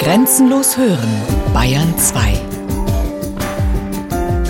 Grenzenlos 0.00 0.78
hören, 0.78 1.10
Bayern 1.52 1.94
2. 1.98 2.32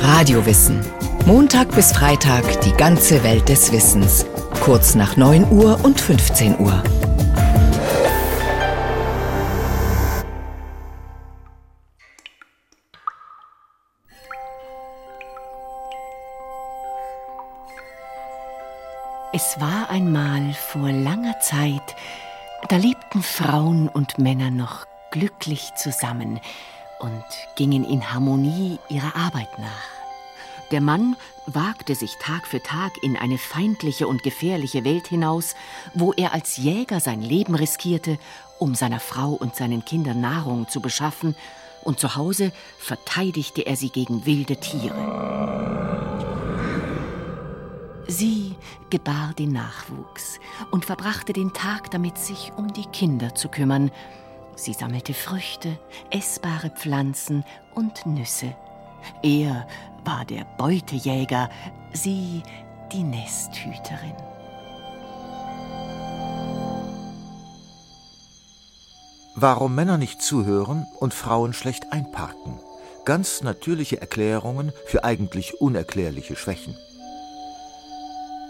Radiowissen. 0.01 0.81
Montag 1.27 1.75
bis 1.75 1.91
Freitag 1.91 2.61
die 2.61 2.71
ganze 2.71 3.25
Welt 3.25 3.49
des 3.49 3.73
Wissens. 3.73 4.27
Kurz 4.61 4.95
nach 4.95 5.17
9 5.17 5.51
Uhr 5.51 5.81
und 5.83 6.01
15 6.01 6.61
Uhr. 6.61 6.81
Es 19.33 19.59
war 19.59 19.91
einmal 19.91 20.53
vor 20.53 20.93
langer 20.93 21.41
Zeit, 21.41 21.97
da 22.69 22.77
lebten 22.77 23.21
Frauen 23.21 23.89
und 23.89 24.19
Männer 24.19 24.53
noch 24.53 24.87
glücklich 25.11 25.71
zusammen 25.77 26.41
und 27.01 27.25
gingen 27.57 27.85
in 27.85 28.13
Harmonie 28.13 28.79
ihrer 28.89 29.17
Arbeit 29.17 29.59
nach. 29.59 30.01
Der 30.71 30.81
Mann 30.81 31.17
wagte 31.47 31.97
sich 31.97 32.17
Tag 32.21 32.47
für 32.47 32.63
Tag 32.63 32.93
in 33.03 33.17
eine 33.17 33.39
feindliche 33.39 34.07
und 34.07 34.23
gefährliche 34.23 34.85
Welt 34.85 35.09
hinaus, 35.09 35.57
wo 35.95 36.13
er 36.13 36.33
als 36.33 36.57
Jäger 36.57 37.01
sein 37.01 37.23
Leben 37.23 37.57
riskierte, 37.57 38.19
um 38.59 38.75
seiner 38.75 39.01
Frau 39.01 39.31
und 39.31 39.57
seinen 39.57 39.85
Kindern 39.85 40.21
Nahrung 40.21 40.69
zu 40.69 40.81
beschaffen, 40.81 41.35
und 41.83 41.99
zu 41.99 42.15
Hause 42.15 42.53
verteidigte 42.79 43.63
er 43.63 43.75
sie 43.75 43.89
gegen 43.89 44.27
wilde 44.27 44.59
Tiere. 44.59 45.91
Sie 48.07 48.55
gebar 48.91 49.33
den 49.39 49.53
Nachwuchs 49.53 50.41
und 50.71 50.85
verbrachte 50.85 51.33
den 51.33 51.53
Tag 51.53 51.91
damit, 51.91 52.19
sich 52.19 52.53
um 52.57 52.73
die 52.73 52.87
Kinder 52.87 53.35
zu 53.35 53.49
kümmern, 53.49 53.91
Sie 54.57 54.73
sammelte 54.73 55.15
Früchte, 55.15 55.79
essbare 56.11 56.71
Pflanzen 56.71 57.45
und 57.75 58.05
Nüsse. 58.07 58.55
Er 59.23 59.67
war 60.05 60.25
der 60.25 60.45
Beutejäger, 60.59 61.49
sie 61.93 62.43
die 62.93 63.03
Nesthüterin. 63.03 64.15
Warum 69.37 69.75
Männer 69.75 69.97
nicht 69.97 70.21
zuhören 70.21 70.87
und 70.99 71.15
Frauen 71.15 71.53
schlecht 71.53 71.93
einparken. 71.93 72.59
Ganz 73.07 73.43
natürliche 73.43 74.01
Erklärungen 74.01 74.73
für 74.87 75.05
eigentlich 75.05 75.61
unerklärliche 75.61 76.37
Schwächen. 76.37 76.77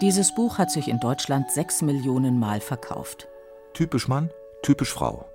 Dieses 0.01 0.33
Buch 0.33 0.57
hat 0.57 0.71
sich 0.71 0.87
in 0.87 0.99
Deutschland 0.99 1.51
sechs 1.51 1.81
Millionen 1.81 2.39
Mal 2.39 2.59
verkauft. 2.59 3.27
Typisch 3.73 4.07
Mann, 4.07 4.31
typisch 4.63 4.91
Frau. 4.91 5.25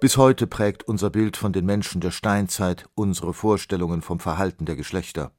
Bis 0.00 0.16
heute 0.16 0.46
prägt 0.46 0.84
unser 0.84 1.10
Bild 1.10 1.36
von 1.36 1.52
den 1.52 1.66
Menschen 1.66 2.00
der 2.00 2.10
Steinzeit 2.10 2.86
unsere 2.94 3.34
Vorstellungen 3.34 4.02
vom 4.02 4.20
Verhalten 4.20 4.64
der 4.64 4.76
Geschlechter. 4.76 5.32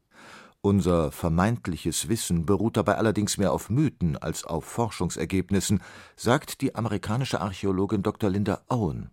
Unser 0.61 1.11
vermeintliches 1.11 2.08
Wissen 2.08 2.45
beruht 2.45 2.78
dabei 2.78 2.95
allerdings 2.97 3.39
mehr 3.39 3.52
auf 3.52 3.72
Mythen 3.72 4.17
als 4.17 4.44
auf 4.44 4.66
Forschungsergebnissen, 4.66 5.81
sagt 6.16 6.62
die 6.62 6.75
amerikanische 6.75 7.42
Archäologin 7.42 8.03
Dr. 8.03 8.30
Linda 8.30 8.62
Owen. 8.69 9.09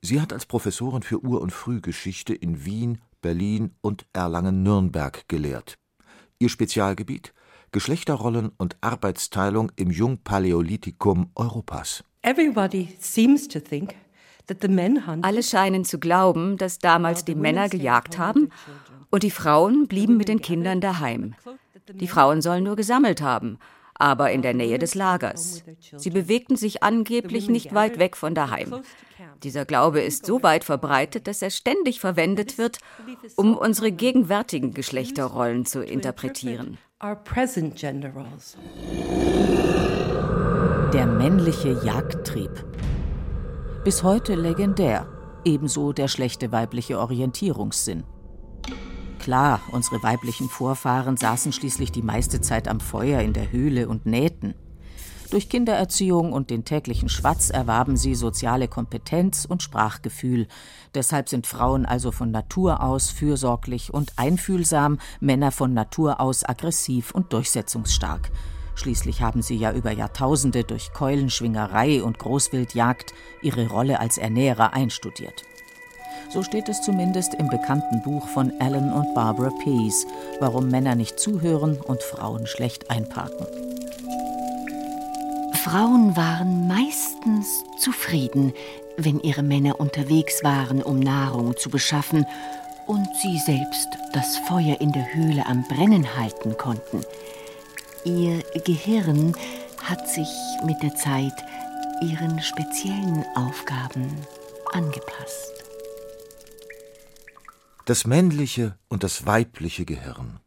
Sie 0.00 0.20
hat 0.20 0.32
als 0.32 0.46
Professorin 0.46 1.02
für 1.02 1.22
Ur- 1.22 1.40
und 1.40 1.52
Frühgeschichte 1.52 2.34
in 2.34 2.64
Wien, 2.64 3.00
Berlin 3.20 3.76
und 3.80 4.06
Erlangen-Nürnberg 4.12 5.28
gelehrt. 5.28 5.78
Ihr 6.40 6.48
Spezialgebiet 6.48 7.32
Geschlechterrollen 7.70 8.50
und 8.58 8.76
Arbeitsteilung 8.82 9.72
im 9.76 9.90
Jungpaläolithikum 9.90 11.30
Europas. 11.34 12.04
Everybody 12.22 12.96
seems 13.00 13.48
to 13.48 13.60
think 13.60 13.94
alle 15.22 15.42
scheinen 15.42 15.84
zu 15.84 15.98
glauben, 15.98 16.56
dass 16.56 16.78
damals 16.78 17.24
die 17.24 17.34
Männer 17.34 17.68
gejagt 17.68 18.18
haben 18.18 18.50
und 19.10 19.22
die 19.22 19.30
Frauen 19.30 19.86
blieben 19.86 20.16
mit 20.16 20.28
den 20.28 20.40
Kindern 20.40 20.80
daheim. 20.80 21.34
Die 21.92 22.08
Frauen 22.08 22.42
sollen 22.42 22.64
nur 22.64 22.76
gesammelt 22.76 23.22
haben, 23.22 23.58
aber 23.94 24.32
in 24.32 24.42
der 24.42 24.54
Nähe 24.54 24.78
des 24.78 24.94
Lagers. 24.94 25.64
Sie 25.96 26.10
bewegten 26.10 26.56
sich 26.56 26.82
angeblich 26.82 27.48
nicht 27.48 27.74
weit 27.74 27.98
weg 27.98 28.16
von 28.16 28.34
daheim. 28.34 28.82
Dieser 29.42 29.64
Glaube 29.64 30.00
ist 30.00 30.26
so 30.26 30.42
weit 30.42 30.64
verbreitet, 30.64 31.26
dass 31.26 31.42
er 31.42 31.50
ständig 31.50 32.00
verwendet 32.00 32.58
wird, 32.58 32.78
um 33.36 33.56
unsere 33.56 33.92
gegenwärtigen 33.92 34.72
Geschlechterrollen 34.72 35.66
zu 35.66 35.82
interpretieren. 35.82 36.78
Der 40.92 41.06
männliche 41.06 41.80
Jagdtrieb 41.84 42.64
bis 43.84 44.04
heute 44.04 44.36
legendär, 44.36 45.08
ebenso 45.44 45.92
der 45.92 46.06
schlechte 46.06 46.52
weibliche 46.52 47.00
Orientierungssinn. 47.00 48.04
Klar, 49.18 49.60
unsere 49.72 50.00
weiblichen 50.04 50.48
Vorfahren 50.48 51.16
saßen 51.16 51.52
schließlich 51.52 51.90
die 51.90 52.02
meiste 52.02 52.40
Zeit 52.40 52.68
am 52.68 52.78
Feuer 52.78 53.20
in 53.22 53.32
der 53.32 53.50
Höhle 53.50 53.88
und 53.88 54.06
nähten. 54.06 54.54
Durch 55.30 55.48
Kindererziehung 55.48 56.32
und 56.32 56.50
den 56.50 56.64
täglichen 56.64 57.08
Schwatz 57.08 57.50
erwarben 57.50 57.96
sie 57.96 58.14
soziale 58.14 58.68
Kompetenz 58.68 59.46
und 59.46 59.64
Sprachgefühl. 59.64 60.46
Deshalb 60.94 61.28
sind 61.28 61.48
Frauen 61.48 61.84
also 61.84 62.12
von 62.12 62.30
Natur 62.30 62.82
aus 62.82 63.10
fürsorglich 63.10 63.92
und 63.92 64.12
einfühlsam, 64.16 64.98
Männer 65.18 65.50
von 65.50 65.74
Natur 65.74 66.20
aus 66.20 66.48
aggressiv 66.48 67.10
und 67.12 67.32
durchsetzungsstark. 67.32 68.30
Schließlich 68.74 69.20
haben 69.22 69.42
sie 69.42 69.56
ja 69.56 69.72
über 69.72 69.92
Jahrtausende 69.92 70.64
durch 70.64 70.92
Keulenschwingerei 70.92 72.02
und 72.02 72.18
Großwildjagd 72.18 73.12
ihre 73.42 73.68
Rolle 73.68 74.00
als 74.00 74.18
Ernährer 74.18 74.72
einstudiert. 74.72 75.44
So 76.30 76.42
steht 76.42 76.68
es 76.68 76.80
zumindest 76.80 77.34
im 77.34 77.48
bekannten 77.48 78.02
Buch 78.02 78.26
von 78.28 78.52
Alan 78.58 78.92
und 78.92 79.14
Barbara 79.14 79.50
Pease, 79.62 80.06
warum 80.40 80.68
Männer 80.68 80.94
nicht 80.94 81.20
zuhören 81.20 81.78
und 81.78 82.02
Frauen 82.02 82.46
schlecht 82.46 82.90
einparken. 82.90 83.46
Frauen 85.62 86.16
waren 86.16 86.66
meistens 86.66 87.64
zufrieden, 87.78 88.52
wenn 88.96 89.20
ihre 89.20 89.42
Männer 89.42 89.78
unterwegs 89.78 90.42
waren, 90.42 90.82
um 90.82 90.98
Nahrung 90.98 91.56
zu 91.56 91.70
beschaffen 91.70 92.26
und 92.86 93.08
sie 93.22 93.38
selbst 93.38 93.88
das 94.12 94.38
Feuer 94.38 94.80
in 94.80 94.92
der 94.92 95.14
Höhle 95.14 95.46
am 95.46 95.64
Brennen 95.68 96.16
halten 96.16 96.56
konnten. 96.56 97.02
Ihr 98.04 98.42
Gehirn 98.64 99.32
hat 99.80 100.08
sich 100.08 100.28
mit 100.66 100.82
der 100.82 100.92
Zeit 100.96 101.34
ihren 102.00 102.42
speziellen 102.42 103.24
Aufgaben 103.36 104.08
angepasst. 104.72 105.52
Das 107.84 108.04
männliche 108.04 108.76
und 108.88 109.04
das 109.04 109.24
weibliche 109.24 109.84
Gehirn. 109.84 110.40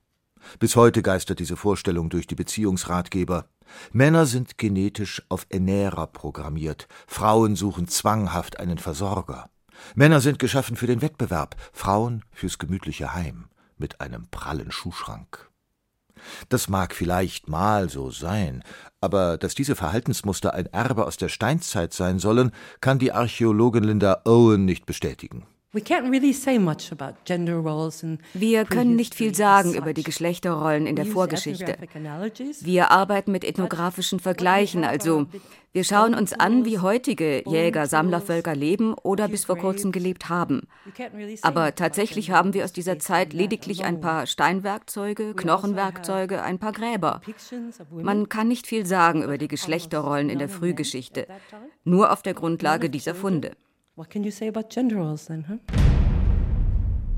Bis 0.60 0.76
heute 0.76 1.02
geistert 1.02 1.40
diese 1.40 1.56
Vorstellung 1.56 2.10
durch 2.10 2.28
die 2.28 2.36
Beziehungsratgeber. 2.36 3.46
Männer 3.94 4.26
sind 4.26 4.58
genetisch 4.58 5.24
auf 5.30 5.46
Ernährer 5.48 6.08
programmiert, 6.08 6.90
Frauen 7.08 7.56
suchen 7.56 7.88
zwanghaft 7.88 8.60
einen 8.60 8.80
Versorger. 8.80 9.50
Männer 9.96 10.20
sind 10.20 10.40
geschaffen 10.40 10.76
für 10.76 10.88
den 10.88 11.02
Wettbewerb, 11.02 11.56
Frauen 11.72 12.26
fürs 12.32 12.58
gemütliche 12.58 13.14
Heim 13.14 13.48
mit 13.78 14.02
einem 14.02 14.28
prallen 14.28 14.74
Schuhschrank. 14.74 15.50
Das 16.50 16.69
mag 16.69 16.94
vielleicht 16.94 17.50
mal 17.50 17.90
so 17.90 18.12
sein, 18.12 18.63
aber 19.02 19.38
dass 19.38 19.56
diese 19.56 19.75
Verhaltensmuster 19.75 20.53
ein 20.53 20.68
Erbe 20.68 21.06
aus 21.06 21.18
der 21.18 21.30
Steinzeit 21.30 21.94
sein 21.94 22.19
sollen, 22.19 22.52
kann 22.81 23.00
die 23.00 23.12
Archäologin 23.12 23.84
Linda 23.84 24.22
Owen 24.25 24.66
nicht 24.66 24.86
bestätigen. 24.86 25.46
Wir 28.34 28.66
können 28.66 28.96
nicht 28.96 29.13
viel 29.13 29.36
sagen 29.36 29.74
über 29.74 29.94
die 29.94 30.03
Geschlechterrollen 30.03 30.88
in 30.88 30.96
der 30.96 31.06
Vorgeschichte. 31.06 31.75
Wir 32.62 32.91
arbeiten 32.91 33.34
mit 33.34 33.44
ethnografischen 33.44 34.22
Vergleichen, 34.22 34.86
also 34.86 35.28
wir 35.74 35.84
schauen 35.84 36.16
uns 36.16 36.31
an, 36.31 36.63
wie 36.63 36.80
heutige 36.80 37.44
Jäger-Sammlervölker 37.46 38.56
leben 38.56 38.94
oder 38.94 39.28
bis 39.28 39.44
vor 39.44 39.58
kurzem 39.58 39.91
gelebt 39.91 40.30
haben. 40.30 40.69
Aber 41.42 41.75
tatsächlich 41.75 42.31
haben 42.31 42.54
wir 42.54 42.63
aus 42.63 42.72
dieser 42.72 42.98
Zeit 42.98 43.33
lediglich 43.33 43.83
ein 43.83 44.00
paar 44.00 44.27
Steinwerkzeuge, 44.27 45.24
also 45.24 45.36
Knochenwerkzeuge, 45.36 46.42
ein 46.42 46.60
paar 46.60 46.72
Gräber. 46.72 47.19
Man 47.92 48.30
kann 48.30 48.48
nicht 48.48 48.68
viel 48.68 48.86
sagen 48.86 49.24
über 49.24 49.38
die 49.38 49.50
Geschlechterrollen 49.50 50.30
in 50.30 50.39
der 50.39 50.48
Frühgeschichte, 50.48 51.27
nur 51.83 52.13
auf 52.13 52.22
der 52.22 52.33
Grundlage 52.33 52.89
dieser 52.89 53.13
Funde. 53.13 53.51
What 53.97 54.09
can 54.09 54.25
you 54.25 54.31
say 54.31 54.50
about 54.50 54.68
gender 54.68 54.97
roles 54.97 55.27
then, 55.27 55.45
huh? 55.47 55.57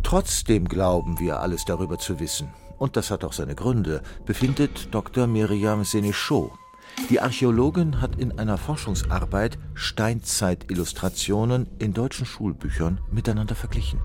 Trotzdem 0.03 0.67
glauben 0.67 1.19
wir 1.19 1.39
alles 1.39 1.65
darüber 1.65 1.97
zu 1.97 2.19
wissen. 2.19 2.49
Und 2.77 2.95
das 2.95 3.09
hat 3.09 3.23
auch 3.23 3.33
seine 3.33 3.55
Gründe, 3.55 4.03
befindet 4.27 4.93
Dr. 4.93 5.25
Miriam 5.25 5.81
Sénéchaud. 5.81 6.51
Die 7.09 7.19
Archäologin 7.19 7.99
hat 7.99 8.19
in 8.19 8.37
einer 8.37 8.59
Forschungsarbeit 8.59 9.57
Steinzeitillustrationen 9.73 11.67
in 11.79 11.95
deutschen 11.95 12.27
Schulbüchern 12.27 13.01
miteinander 13.11 13.55
verglichen. 13.55 13.99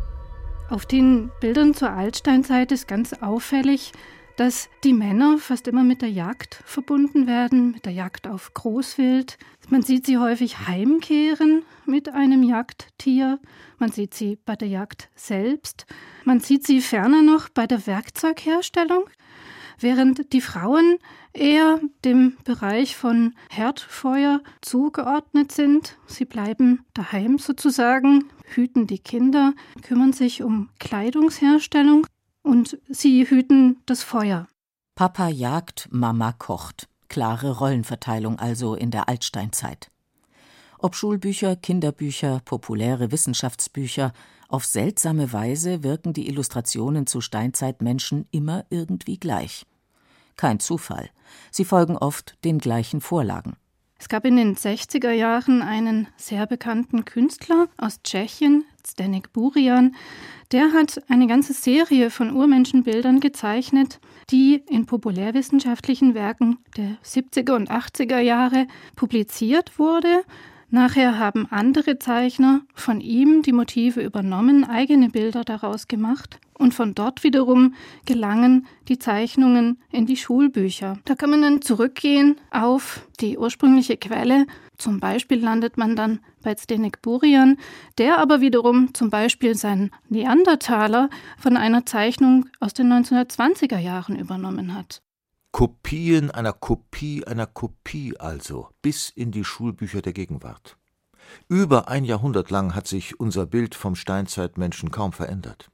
Auf 0.71 0.87
den 0.87 1.31
Bildern 1.41 1.75
zur 1.75 1.91
Altsteinzeit 1.91 2.73
ist 2.73 2.89
ganz 2.89 3.13
auffällig, 3.21 3.93
dass 4.43 4.69
die 4.83 4.93
Männer 4.93 5.39
fast 5.39 5.69
immer 5.69 5.85
mit 5.85 6.03
der 6.03 6.11
Jagd 6.11 6.65
verbunden 6.65 7.29
werden, 7.29 7.71
mit 7.71 7.87
der 7.87 7.93
Jagd 7.93 8.27
auf 8.27 8.53
Großwild. 8.55 9.39
Man 9.69 9.83
sieht 9.83 10.05
sie 10.05 10.19
häufig 10.19 10.67
heimkehren 10.67 11.63
mit 11.87 12.09
einem 12.09 12.43
Jagdtier. 12.43 13.39
Man 13.79 13.93
sieht 13.93 14.15
sie 14.15 14.41
bei 14.45 14.57
der 14.57 14.67
Jagd 14.67 15.11
selbst. 15.15 15.87
Man 16.25 16.41
sieht 16.41 16.67
sie 16.67 16.81
ferner 16.81 17.23
noch 17.23 17.51
bei 17.51 17.69
der 17.69 17.87
Werkzeugherstellung, 17.87 19.05
während 19.79 20.33
die 20.33 20.41
Frauen 20.41 20.99
eher 21.33 21.79
dem 22.05 22.37
Bereich 22.43 22.97
von 22.97 23.37
Herdfeuer 23.49 24.41
zugeordnet 24.61 25.53
sind. 25.53 25.99
Sie 26.07 26.25
bleiben 26.25 26.85
daheim 26.95 27.39
sozusagen, 27.39 28.25
hüten 28.43 28.89
die 28.89 28.99
Kinder, 28.99 29.55
kümmern 29.83 30.13
sich 30.13 30.43
um 30.43 30.69
Kleidungsherstellung 30.81 32.09
und 32.43 32.79
sie 32.89 33.29
hüten 33.29 33.81
das 33.87 34.03
Feuer. 34.03 34.49
Papa 34.95 35.29
jagt, 35.29 35.89
Mama 35.91 36.33
kocht. 36.33 36.89
Klare 37.09 37.59
Rollenverteilung 37.59 38.39
also 38.39 38.75
in 38.75 38.91
der 38.91 39.09
Altsteinzeit. 39.09 39.91
Ob 40.79 40.97
Schulbücher, 40.97 41.57
Kinderbücher, 41.57 42.41
populäre 42.45 43.13
Wissenschaftsbücher, 43.13 44.13
auf 44.49 44.65
seltsame 44.65 45.33
Weise 45.33 45.83
wirken 45.83 46.13
die 46.13 46.29
Illustrationen 46.29 47.07
zu 47.07 47.21
Steinzeitmenschen 47.21 48.27
immer 48.31 48.65
irgendwie 48.71 49.19
gleich. 49.19 49.65
Kein 50.37 50.59
Zufall. 50.61 51.11
Sie 51.51 51.65
folgen 51.65 51.97
oft 51.97 52.37
den 52.45 52.59
gleichen 52.59 53.01
Vorlagen. 53.01 53.57
Es 53.99 54.09
gab 54.09 54.25
in 54.25 54.37
den 54.37 54.57
60er 54.57 55.13
Jahren 55.13 55.63
einen 55.63 56.09
sehr 56.17 56.47
bekannten 56.47 57.05
Künstler 57.05 57.69
aus 57.77 58.03
Tschechien, 58.03 58.65
Zdenek 58.83 59.33
Burian, 59.33 59.95
der 60.51 60.73
hat 60.73 61.03
eine 61.09 61.27
ganze 61.27 61.53
Serie 61.53 62.11
von 62.11 62.33
Urmenschenbildern 62.35 63.21
gezeichnet, 63.21 64.01
die 64.31 64.63
in 64.69 64.87
populärwissenschaftlichen 64.87 66.15
Werken 66.15 66.59
der 66.77 66.97
70er 67.05 67.55
und 67.55 67.71
80er 67.71 68.19
Jahre 68.19 68.67
publiziert 68.97 69.79
wurde. 69.79 70.25
Nachher 70.69 71.19
haben 71.19 71.47
andere 71.51 71.99
Zeichner 71.99 72.63
von 72.75 73.01
ihm 73.01 73.43
die 73.43 73.53
Motive 73.53 74.03
übernommen, 74.03 74.65
eigene 74.65 75.11
Bilder 75.11 75.45
daraus 75.45 75.87
gemacht 75.87 76.41
und 76.63 76.73
von 76.73 76.95
dort 76.95 77.25
wiederum 77.25 77.75
gelangen 78.07 78.67
die 78.89 78.99
Zeichnungen 78.99 79.79
in 79.91 80.07
die 80.07 80.17
Schulbücher. 80.17 80.99
Da 81.05 81.15
kann 81.15 81.31
man 81.31 81.43
dann 81.43 81.63
zurückgehen 81.63 82.37
auf 82.51 83.07
die 83.21 83.37
ursprüngliche 83.37 83.97
Quelle. 83.97 84.47
Zum 84.83 84.99
Beispiel 84.99 85.41
landet 85.41 85.79
man 85.79 85.95
dann 85.95 86.19
bei 86.43 86.57
Zdenek 86.57 87.03
Burian, 87.03 87.57
der 87.99 88.19
aber 88.19 88.41
wiederum 88.41 88.93
zum 88.95 89.11
Beispiel 89.11 89.55
seinen 89.55 89.93
Neandertaler 90.09 91.09
von 91.39 91.57
einer 91.57 91.87
Zeichnung 91.87 92.47
aus 92.59 92.75
den 92.75 92.93
1920er 92.93 93.79
Jahren 93.79 94.19
übernommen 94.19 94.75
hat. 94.75 95.01
Kopien 95.53 96.33
einer 96.33 96.53
Kopie 96.53 97.25
einer 97.25 97.47
Kopie 97.47 98.19
also, 98.19 98.71
bis 98.83 99.09
in 99.09 99.31
die 99.31 99.45
Schulbücher 99.45 100.03
der 100.03 100.15
Gegenwart. 100.15 100.77
Über 101.47 101.87
ein 101.87 102.05
Jahrhundert 102.05 102.51
lang 102.51 102.75
hat 102.75 102.89
sich 102.89 103.21
unser 103.21 103.47
Bild 103.47 103.77
vom 103.77 103.95
Steinzeitmenschen 103.95 104.91
kaum 104.91 105.13
verändert. 105.13 105.71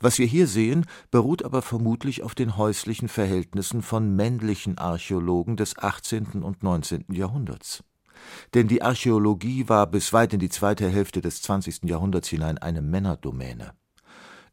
Was 0.00 0.18
wir 0.18 0.26
hier 0.26 0.48
sehen, 0.48 0.86
beruht 1.12 1.44
aber 1.44 1.62
vermutlich 1.62 2.24
auf 2.24 2.34
den 2.34 2.56
häuslichen 2.56 3.06
Verhältnissen 3.08 3.82
von 3.82 4.16
männlichen 4.16 4.76
Archäologen 4.76 5.56
des 5.56 5.78
18. 5.78 6.42
und 6.42 6.64
19. 6.64 7.04
Jahrhunderts. 7.12 7.84
Denn 8.54 8.68
die 8.68 8.82
Archäologie 8.82 9.68
war 9.68 9.86
bis 9.86 10.12
weit 10.12 10.32
in 10.32 10.40
die 10.40 10.48
zweite 10.48 10.88
Hälfte 10.88 11.20
des 11.20 11.42
20. 11.42 11.84
Jahrhunderts 11.84 12.28
hinein 12.28 12.58
eine 12.58 12.82
Männerdomäne. 12.82 13.72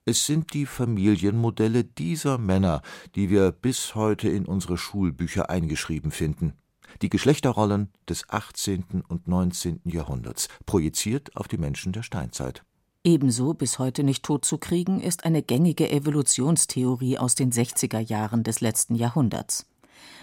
Es 0.05 0.25
sind 0.25 0.53
die 0.53 0.65
Familienmodelle 0.65 1.83
dieser 1.83 2.37
Männer, 2.37 2.81
die 3.15 3.29
wir 3.29 3.51
bis 3.51 3.93
heute 3.93 4.29
in 4.29 4.45
unsere 4.45 4.77
Schulbücher 4.77 5.49
eingeschrieben 5.49 6.11
finden. 6.11 6.53
Die 7.01 7.09
Geschlechterrollen 7.09 7.89
des 8.07 8.29
18. 8.29 9.03
und 9.07 9.27
19. 9.27 9.81
Jahrhunderts, 9.83 10.47
projiziert 10.65 11.35
auf 11.35 11.47
die 11.47 11.57
Menschen 11.57 11.91
der 11.91 12.03
Steinzeit. 12.03 12.63
Ebenso 13.03 13.53
bis 13.53 13.79
heute 13.79 14.03
nicht 14.03 14.23
totzukriegen 14.23 15.01
ist 15.01 15.25
eine 15.25 15.41
gängige 15.41 15.89
Evolutionstheorie 15.89 17.17
aus 17.17 17.35
den 17.35 17.51
60er 17.51 17.99
Jahren 17.99 18.43
des 18.43 18.61
letzten 18.61 18.95
Jahrhunderts. 18.95 19.65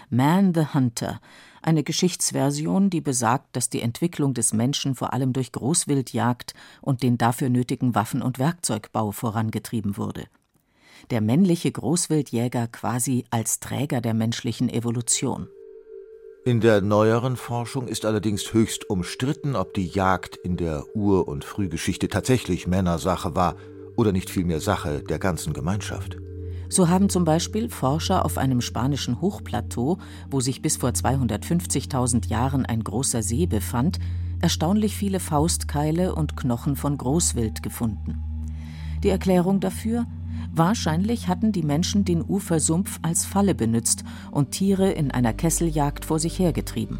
Man 0.09 0.53
the 0.53 0.73
Hunter, 0.73 1.19
eine 1.61 1.83
Geschichtsversion, 1.83 2.89
die 2.89 3.01
besagt, 3.01 3.55
dass 3.55 3.69
die 3.69 3.81
Entwicklung 3.81 4.33
des 4.33 4.53
Menschen 4.53 4.93
vor 4.93 5.13
allem 5.13 5.33
durch 5.33 5.51
Großwildjagd 5.51 6.53
und 6.81 7.01
den 7.01 7.17
dafür 7.17 7.49
nötigen 7.49 7.95
Waffen- 7.95 8.21
und 8.21 8.37
Werkzeugbau 8.37 9.11
vorangetrieben 9.11 9.97
wurde. 9.97 10.25
Der 11.09 11.21
männliche 11.21 11.71
Großwildjäger 11.71 12.67
quasi 12.67 13.25
als 13.31 13.59
Träger 13.59 14.01
der 14.01 14.13
menschlichen 14.13 14.69
Evolution. 14.69 15.47
In 16.45 16.61
der 16.61 16.81
neueren 16.81 17.37
Forschung 17.37 17.87
ist 17.87 18.05
allerdings 18.05 18.53
höchst 18.53 18.87
umstritten, 18.87 19.55
ob 19.55 19.73
die 19.73 19.87
Jagd 19.87 20.35
in 20.35 20.57
der 20.57 20.83
Ur- 20.95 21.27
und 21.27 21.43
Frühgeschichte 21.43 22.07
tatsächlich 22.07 22.67
Männersache 22.67 23.35
war 23.35 23.55
oder 23.95 24.11
nicht 24.11 24.29
vielmehr 24.29 24.59
Sache 24.59 25.01
der 25.01 25.17
ganzen 25.17 25.53
Gemeinschaft. 25.53 26.17
So 26.69 26.89
haben 26.89 27.09
zum 27.09 27.25
Beispiel 27.25 27.69
Forscher 27.69 28.25
auf 28.25 28.37
einem 28.37 28.61
spanischen 28.61 29.21
Hochplateau, 29.21 29.97
wo 30.29 30.39
sich 30.39 30.61
bis 30.61 30.77
vor 30.77 30.89
250.000 30.89 32.27
Jahren 32.27 32.65
ein 32.65 32.83
großer 32.83 33.21
See 33.21 33.45
befand, 33.45 33.99
erstaunlich 34.41 34.95
viele 34.95 35.19
Faustkeile 35.19 36.15
und 36.15 36.35
Knochen 36.35 36.75
von 36.75 36.97
Großwild 36.97 37.63
gefunden. 37.63 38.21
Die 39.03 39.09
Erklärung 39.09 39.59
dafür? 39.59 40.05
Wahrscheinlich 40.53 41.27
hatten 41.27 41.51
die 41.51 41.63
Menschen 41.63 42.05
den 42.05 42.23
Ufersumpf 42.23 42.99
als 43.01 43.25
Falle 43.25 43.55
benützt 43.55 44.03
und 44.31 44.51
Tiere 44.51 44.91
in 44.91 45.11
einer 45.11 45.33
Kesseljagd 45.33 46.05
vor 46.05 46.17
sich 46.17 46.39
hergetrieben. 46.39 46.99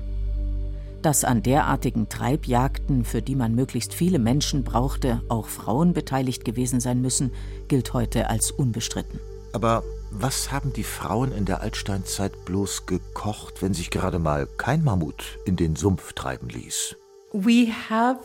Dass 1.02 1.24
an 1.24 1.44
derartigen 1.44 2.10
Treibjagden, 2.10 3.06
für 3.06 3.22
die 3.22 3.36
man 3.36 3.56
möglichst 3.56 3.94
viele 3.94 4.20
Menschen 4.20 4.64
brauchte, 4.64 5.22
auch 5.30 5.48
Frauen 5.48 5.94
beteiligt 5.94 6.44
gewesen 6.44 6.80
sein 6.80 7.02
müssen, 7.02 7.32
gilt 7.68 7.94
heute 7.94 8.30
als 8.30 8.52
unbestritten. 8.52 9.20
Aber 9.56 9.86
was 10.12 10.52
haben 10.52 10.74
die 10.74 10.84
Frauen 10.84 11.32
in 11.32 11.46
der 11.46 11.62
Altsteinzeit 11.62 12.44
bloß 12.44 12.88
gekocht, 12.88 13.62
wenn 13.62 13.74
sich 13.74 13.90
gerade 13.90 14.20
mal 14.20 14.48
kein 14.58 14.84
Mammut 14.84 15.40
in 15.46 15.56
den 15.56 15.78
Sumpf 15.78 16.12
treiben 16.12 16.50
ließ? 16.50 16.98
We 17.32 17.68
have 17.90 18.20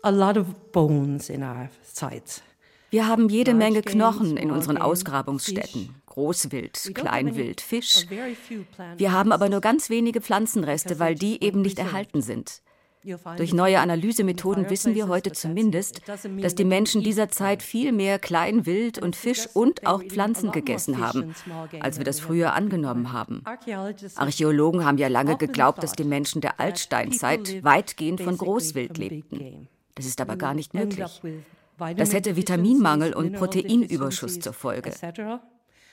a 0.00 0.08
lot 0.08 0.38
of 0.38 0.46
bones 0.72 1.28
in 1.28 1.42
our 1.42 1.68
sites. 1.82 2.40
Wir 2.88 3.06
haben 3.06 3.28
jede 3.28 3.52
Menge 3.52 3.82
Knochen 3.82 4.38
in 4.38 4.50
unseren 4.50 4.78
Ausgrabungsstätten. 4.78 5.94
Großwild, 6.06 6.92
Kleinwild, 6.94 7.60
Fisch. 7.60 8.06
Wir 8.96 9.12
haben 9.12 9.32
aber 9.32 9.50
nur 9.50 9.60
ganz 9.60 9.90
wenige 9.90 10.22
Pflanzenreste, 10.22 10.98
weil 10.98 11.16
die 11.16 11.44
eben 11.44 11.60
nicht 11.60 11.78
erhalten 11.78 12.22
sind. 12.22 12.62
Durch 13.36 13.52
neue 13.52 13.80
Analysemethoden 13.80 14.70
wissen 14.70 14.94
wir 14.94 15.08
heute 15.08 15.32
zumindest, 15.32 16.02
dass 16.40 16.54
die 16.54 16.64
Menschen 16.64 17.02
dieser 17.02 17.28
Zeit 17.28 17.62
viel 17.62 17.90
mehr 17.92 18.18
Kleinwild 18.18 18.98
und 18.98 19.16
Fisch 19.16 19.48
und 19.54 19.86
auch 19.86 20.02
Pflanzen 20.02 20.52
gegessen 20.52 20.98
haben, 20.98 21.34
als 21.80 21.98
wir 21.98 22.04
das 22.04 22.20
früher 22.20 22.52
angenommen 22.54 23.12
haben. 23.12 23.42
Archäologen 24.14 24.84
haben 24.84 24.98
ja 24.98 25.08
lange 25.08 25.36
geglaubt, 25.36 25.82
dass 25.82 25.92
die 25.92 26.04
Menschen 26.04 26.40
der 26.40 26.60
Altsteinzeit 26.60 27.64
weitgehend 27.64 28.20
von 28.20 28.38
Großwild 28.38 28.96
lebten. 28.98 29.68
Das 29.94 30.06
ist 30.06 30.20
aber 30.20 30.36
gar 30.36 30.54
nicht 30.54 30.74
möglich. 30.74 31.20
Das 31.96 32.12
hätte 32.12 32.36
Vitaminmangel 32.36 33.14
und 33.14 33.32
Proteinüberschuss 33.32 34.38
zur 34.38 34.52
Folge. 34.52 34.92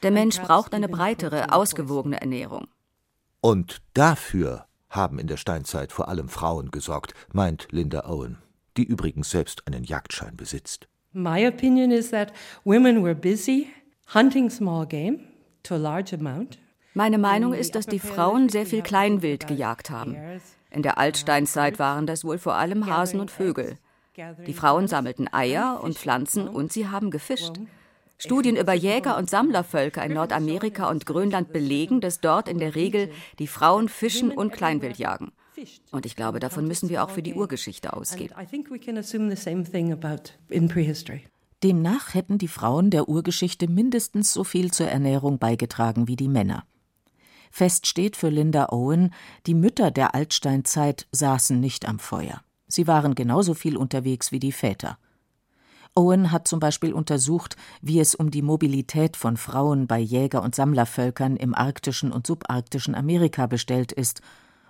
Der 0.03 0.11
Mensch 0.11 0.39
braucht 0.39 0.73
eine 0.73 0.87
breitere, 0.87 1.51
ausgewogene 1.51 2.21
Ernährung. 2.21 2.67
Und 3.41 3.81
dafür 3.93 4.65
haben 4.89 5.19
in 5.19 5.27
der 5.27 5.37
Steinzeit 5.37 5.91
vor 5.91 6.07
allem 6.07 6.29
Frauen 6.29 6.71
gesorgt, 6.71 7.13
meint 7.31 7.67
Linda 7.71 8.07
Owen, 8.09 8.37
die 8.77 8.83
übrigens 8.83 9.29
selbst 9.29 9.67
einen 9.67 9.83
Jagdschein 9.83 10.35
besitzt. 10.35 10.87
My 11.11 11.47
opinion 11.47 11.91
is 11.91 12.11
that 12.11 12.33
women 12.63 13.03
were 13.03 13.15
busy 13.15 13.67
hunting 14.13 14.49
small 14.49 14.85
game 14.85 15.19
to 15.63 15.75
a 15.75 15.77
large 15.77 16.15
amount. 16.15 16.59
Meine 16.93 17.17
Meinung 17.17 17.53
ist, 17.53 17.75
dass 17.75 17.85
die 17.85 17.99
Frauen 17.99 18.49
sehr 18.49 18.65
viel 18.65 18.81
Kleinwild 18.81 19.47
gejagt 19.47 19.89
haben. 19.89 20.17
In 20.71 20.81
der 20.81 20.97
Altsteinzeit 20.97 21.79
waren 21.79 22.05
das 22.05 22.23
wohl 22.23 22.37
vor 22.37 22.55
allem 22.55 22.87
Hasen 22.87 23.19
und 23.19 23.31
Vögel. 23.31 23.77
Die 24.45 24.53
Frauen 24.53 24.87
sammelten 24.87 25.31
Eier 25.31 25.81
und 25.81 25.97
Pflanzen 25.97 26.47
und 26.47 26.73
sie 26.73 26.87
haben 26.87 27.09
gefischt. 27.09 27.53
Studien 28.19 28.57
über 28.57 28.73
Jäger- 28.73 29.17
und 29.17 29.29
Sammlervölker 29.29 30.03
in 30.05 30.13
Nordamerika 30.13 30.89
und 30.89 31.05
Grönland 31.05 31.53
belegen, 31.53 32.01
dass 32.01 32.19
dort 32.19 32.49
in 32.49 32.59
der 32.59 32.75
Regel 32.75 33.09
die 33.39 33.47
Frauen 33.47 33.87
fischen 33.87 34.31
und 34.31 34.51
Kleinwild 34.51 34.97
jagen. 34.97 35.31
Und 35.91 36.05
ich 36.05 36.15
glaube, 36.15 36.39
davon 36.39 36.67
müssen 36.67 36.89
wir 36.89 37.03
auch 37.03 37.09
für 37.09 37.23
die 37.23 37.33
Urgeschichte 37.33 37.93
ausgehen. 37.93 38.33
Demnach 41.63 42.13
hätten 42.13 42.37
die 42.37 42.47
Frauen 42.47 42.89
der 42.89 43.09
Urgeschichte 43.09 43.67
mindestens 43.69 44.33
so 44.33 44.43
viel 44.43 44.71
zur 44.71 44.87
Ernährung 44.87 45.39
beigetragen 45.39 46.07
wie 46.07 46.15
die 46.15 46.29
Männer. 46.29 46.65
Fest 47.51 47.87
steht 47.87 48.15
für 48.15 48.29
Linda 48.29 48.69
Owen, 48.69 49.13
die 49.45 49.55
Mütter 49.55 49.91
der 49.91 50.13
Altsteinzeit 50.13 51.07
saßen 51.11 51.59
nicht 51.59 51.87
am 51.87 51.99
Feuer. 51.99 52.41
Sie 52.67 52.85
waren 52.85 53.15
genauso 53.15 53.53
viel 53.53 53.75
unterwegs 53.75 54.31
wie 54.31 54.39
die 54.39 54.51
Väter. 54.51 54.97
Owen 55.95 56.31
hat 56.31 56.47
zum 56.47 56.59
Beispiel 56.59 56.93
untersucht, 56.93 57.55
wie 57.81 57.99
es 57.99 58.15
um 58.15 58.31
die 58.31 58.41
Mobilität 58.41 59.17
von 59.17 59.37
Frauen 59.37 59.87
bei 59.87 59.99
Jäger- 59.99 60.43
und 60.43 60.55
Sammlervölkern 60.55 61.35
im 61.35 61.53
arktischen 61.53 62.11
und 62.11 62.25
subarktischen 62.25 62.95
Amerika 62.95 63.47
bestellt 63.47 63.91
ist 63.91 64.21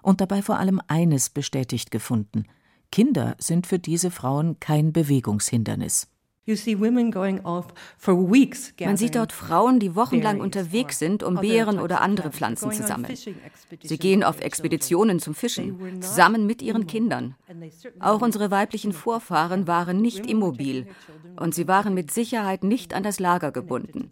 und 0.02 0.22
dabei 0.22 0.42
vor 0.42 0.58
allem 0.58 0.82
eines 0.88 1.30
bestätigt 1.30 1.92
gefunden: 1.92 2.46
Kinder 2.92 3.36
sind 3.38 3.68
für 3.68 3.80
diese 3.80 4.12
Frauen 4.12 4.60
kein 4.60 4.94
Bewegungshindernis. 4.94 6.08
Man 8.86 8.98
sieht 8.98 9.16
dort 9.16 9.32
Frauen, 9.32 9.80
die 9.80 9.96
wochenlang 9.96 10.40
unterwegs 10.40 11.00
sind, 11.00 11.24
um 11.24 11.36
Beeren 11.36 11.80
oder 11.80 12.02
andere 12.02 12.32
Pflanzen 12.32 12.72
zu 12.72 12.84
sammeln. 12.84 13.16
Sie 13.16 13.98
gehen 13.98 14.24
auf 14.24 14.40
Expeditionen 14.42 15.20
zum 15.20 15.36
Fischen, 15.36 16.02
zusammen 16.02 16.46
mit 16.46 16.62
ihren 16.62 16.88
Kindern. 16.88 17.36
Auch 18.00 18.22
unsere 18.22 18.52
weiblichen 18.52 18.94
Vorfahren 18.94 19.68
waren 19.68 20.02
nicht 20.02 20.26
immobil 20.26 20.88
und 21.36 21.54
sie 21.56 21.68
waren 21.68 21.94
mit 21.94 22.12
Sicherheit 22.12 22.64
nicht 22.64 22.94
an 22.94 23.04
das 23.04 23.20
Lager 23.20 23.52
gebunden. 23.52 24.12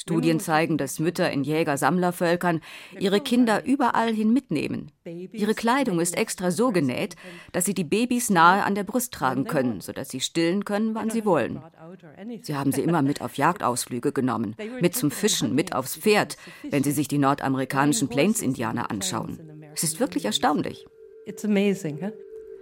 Studien 0.00 0.40
zeigen, 0.40 0.78
dass 0.78 0.98
Mütter 0.98 1.30
in 1.30 1.44
Jäger-Sammlervölkern 1.44 2.62
ihre 2.98 3.20
Kinder 3.20 3.66
überall 3.66 4.14
hin 4.14 4.32
mitnehmen. 4.32 4.90
Ihre 5.04 5.54
Kleidung 5.54 6.00
ist 6.00 6.16
extra 6.16 6.50
so 6.50 6.72
genäht, 6.72 7.16
dass 7.52 7.66
sie 7.66 7.74
die 7.74 7.84
Babys 7.84 8.30
nahe 8.30 8.64
an 8.64 8.74
der 8.74 8.84
Brust 8.84 9.12
tragen 9.12 9.44
können, 9.44 9.82
sodass 9.82 10.08
sie 10.08 10.20
stillen 10.20 10.64
können, 10.64 10.94
wann 10.94 11.10
sie 11.10 11.26
wollen. 11.26 11.60
Sie 12.40 12.54
haben 12.54 12.72
sie 12.72 12.80
immer 12.80 13.02
mit 13.02 13.20
auf 13.20 13.36
Jagdausflüge 13.36 14.12
genommen, 14.12 14.56
mit 14.80 14.96
zum 14.96 15.10
Fischen, 15.10 15.54
mit 15.54 15.74
aufs 15.74 15.96
Pferd, 15.96 16.38
wenn 16.70 16.82
sie 16.82 16.92
sich 16.92 17.06
die 17.06 17.18
nordamerikanischen 17.18 18.08
Plains-Indianer 18.08 18.90
anschauen. 18.90 19.38
Es 19.74 19.82
ist 19.82 20.00
wirklich 20.00 20.24
erstaunlich. 20.24 20.86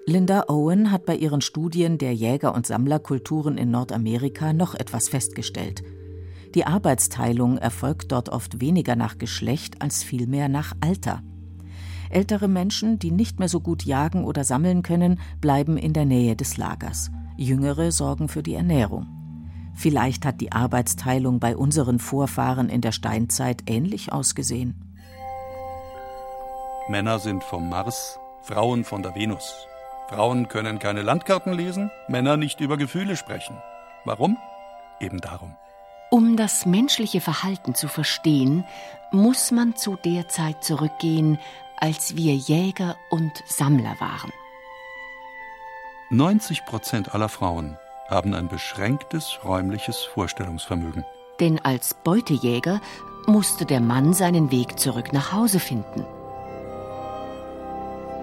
Linda 0.07 0.45
Owen 0.49 0.91
hat 0.91 1.07
bei 1.07 1.15
ihren 1.15 1.41
Studien 1.41 1.99
der 1.99 2.15
Jäger- 2.15 2.55
und 2.55 2.67
Sammlerkulturen 2.67 3.59
in 3.59 3.71
Nordamerika 3.71 4.53
noch 4.53 4.75
etwas 4.75 5.09
festgestellt– 5.09 5.85
die 6.55 6.67
Arbeitsteilung 6.67 7.59
erfolgt 7.59 8.13
dort 8.13 8.31
oft 8.31 8.61
weniger 8.61 8.97
nach 8.97 9.19
Geschlecht 9.19 9.83
als 9.83 10.03
vielmehr 10.03 10.49
nach 10.49 10.73
Alter. 10.81 11.23
Ältere 12.11 12.49
Menschen, 12.49 12.99
die 12.99 13.11
nicht 13.11 13.39
mehr 13.39 13.49
so 13.49 13.61
gut 13.61 13.85
jagen 13.85 14.25
oder 14.25 14.45
sammeln 14.45 14.83
können, 14.83 15.21
bleiben 15.41 15.77
in 15.77 15.93
der 15.93 16.07
Nähe 16.07 16.37
des 16.37 16.57
Lagers. 16.57 17.11
Jüngere 17.37 17.93
sorgen 17.93 18.29
für 18.29 18.43
die 18.43 18.55
Ernährung. 18.55 19.07
Vielleicht 19.75 20.25
hat 20.25 20.41
die 20.41 20.51
Arbeitsteilung 20.51 21.39
bei 21.39 21.57
unseren 21.57 21.99
Vorfahren 21.99 22.69
in 22.69 22.81
der 22.81 22.93
Steinzeit 22.93 23.63
ähnlich 23.67 24.13
ausgesehen. 24.13 24.75
Männer 26.89 27.19
sind 27.19 27.45
vom 27.45 27.69
Mars, 27.69 28.19
Frauen 28.43 28.85
von 28.85 29.03
der 29.03 29.15
Venus. 29.15 29.67
Frauen 30.09 30.49
können 30.49 30.79
keine 30.79 31.03
Landkarten 31.03 31.53
lesen, 31.53 31.91
Männer 32.09 32.39
nicht 32.39 32.61
über 32.61 32.79
Gefühle 32.79 33.17
sprechen. 33.17 33.57
Warum? 34.05 34.39
Eben 34.99 35.21
darum. 35.21 35.55
Um 36.11 36.37
das 36.37 36.65
menschliche 36.65 37.21
Verhalten 37.21 37.75
zu 37.75 37.87
verstehen, 37.87 38.65
muss 39.11 39.51
man 39.51 39.77
zu 39.77 39.97
der 39.97 40.29
Zeit 40.29 40.65
zurückgehen, 40.65 41.39
als 41.77 42.17
wir 42.17 42.35
Jäger 42.35 42.97
und 43.11 43.33
Sammler 43.47 43.95
waren. 44.01 44.33
90 46.11 46.65
Prozent 46.65 47.15
aller 47.15 47.29
Frauen 47.29 47.77
haben 48.09 48.35
ein 48.35 48.49
beschränktes 48.49 49.41
räumliches 49.45 49.99
Vorstellungsvermögen. 49.99 51.05
Denn 51.41 51.59
als 51.63 51.93
Beutejäger 51.93 52.81
musste 53.27 53.67
der 53.67 53.81
Mann 53.81 54.15
seinen 54.15 54.51
Weg 54.51 54.79
zurück 54.79 55.13
nach 55.13 55.33
Hause 55.33 55.61
finden. 55.61 56.07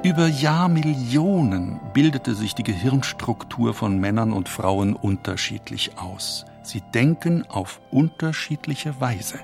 Über 0.06 0.28
Jahrmillionen 0.28 1.80
bildete 1.96 2.36
sich 2.36 2.54
die 2.54 2.62
Gehirnstruktur 2.62 3.74
von 3.74 3.98
Männern 3.98 4.34
und 4.34 4.50
Frauen 4.50 4.96
unterschiedlich 4.96 5.98
aus. 5.98 6.46
Sie 6.62 6.84
denken 6.94 7.42
auf 7.50 7.82
unterschiedliche 7.90 9.02
Weise. 9.02 9.40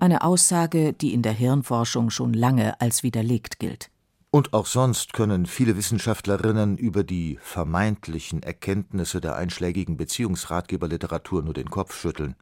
Eine 0.00 0.22
Aussage, 0.22 0.92
die 0.92 1.14
in 1.14 1.22
der 1.22 1.32
Hirnforschung 1.32 2.10
schon 2.10 2.34
lange 2.34 2.78
als 2.82 3.02
widerlegt 3.02 3.58
gilt. 3.58 3.90
Und 4.30 4.52
auch 4.52 4.66
sonst 4.66 5.14
können 5.14 5.46
viele 5.46 5.78
Wissenschaftlerinnen 5.78 6.76
über 6.76 7.02
die 7.02 7.38
vermeintlichen 7.40 8.42
Erkenntnisse 8.42 9.22
der 9.22 9.34
einschlägigen 9.34 9.96
Beziehungsratgeberliteratur 9.96 11.42
nur 11.42 11.54
den 11.54 11.70
Kopf 11.70 11.98
schütteln. 11.98 12.36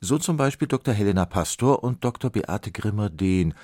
So 0.00 0.16
zum 0.18 0.36
Beispiel 0.36 0.68
Dr. 0.68 0.94
Helena 0.94 1.24
Pastor 1.24 1.82
und 1.82 2.04
Dr. 2.04 2.30
Beate 2.30 2.70
Grimmer-Dehn, 2.70 3.54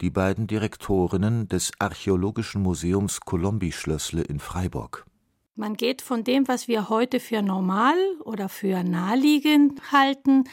die 0.00 0.10
beiden 0.10 0.46
Direktorinnen 0.46 1.48
des 1.48 1.72
Archäologischen 1.78 2.62
Museums 2.62 3.20
Colombi-Schlössle 3.20 4.22
in 4.22 4.38
Freiburg. 4.38 5.06
Man 5.56 5.74
geht 5.74 6.02
von 6.02 6.24
dem, 6.24 6.48
was 6.48 6.66
wir 6.66 6.88
heute 6.88 7.20
für 7.20 7.40
normal 7.40 7.96
oder 8.24 8.48
für 8.48 8.82
naheliegend 8.82 9.92
halten, 9.92 10.44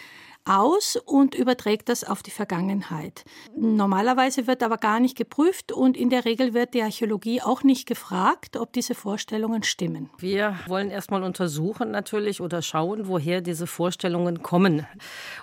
aus 0.46 0.98
und 1.06 1.36
überträgt 1.36 1.90
das 1.90 2.04
auf 2.04 2.24
die 2.24 2.32
Vergangenheit. 2.32 3.24
Normalerweise 3.56 4.48
wird 4.48 4.64
aber 4.64 4.78
gar 4.78 5.00
nicht 5.00 5.18
geprüft 5.18 5.72
und 5.72 5.96
in 5.96 6.10
der 6.10 6.26
Regel 6.26 6.54
wird 6.54 6.74
die 6.74 6.82
Archäologie 6.82 7.42
auch 7.42 7.64
nicht 7.64 7.88
gefragt, 7.88 8.58
ob 8.58 8.74
diese 8.74 8.96
Vorstellungen 8.96 9.64
stimmen. 9.64 10.10
Wir 10.18 10.56
wollen 10.68 10.90
erstmal 10.90 11.24
untersuchen 11.24 11.92
natürlich 11.92 12.42
oder 12.42 12.62
schauen, 12.62 13.08
woher 13.08 13.42
diese 13.42 13.68
Vorstellungen 13.68 14.42
kommen. 14.42 14.88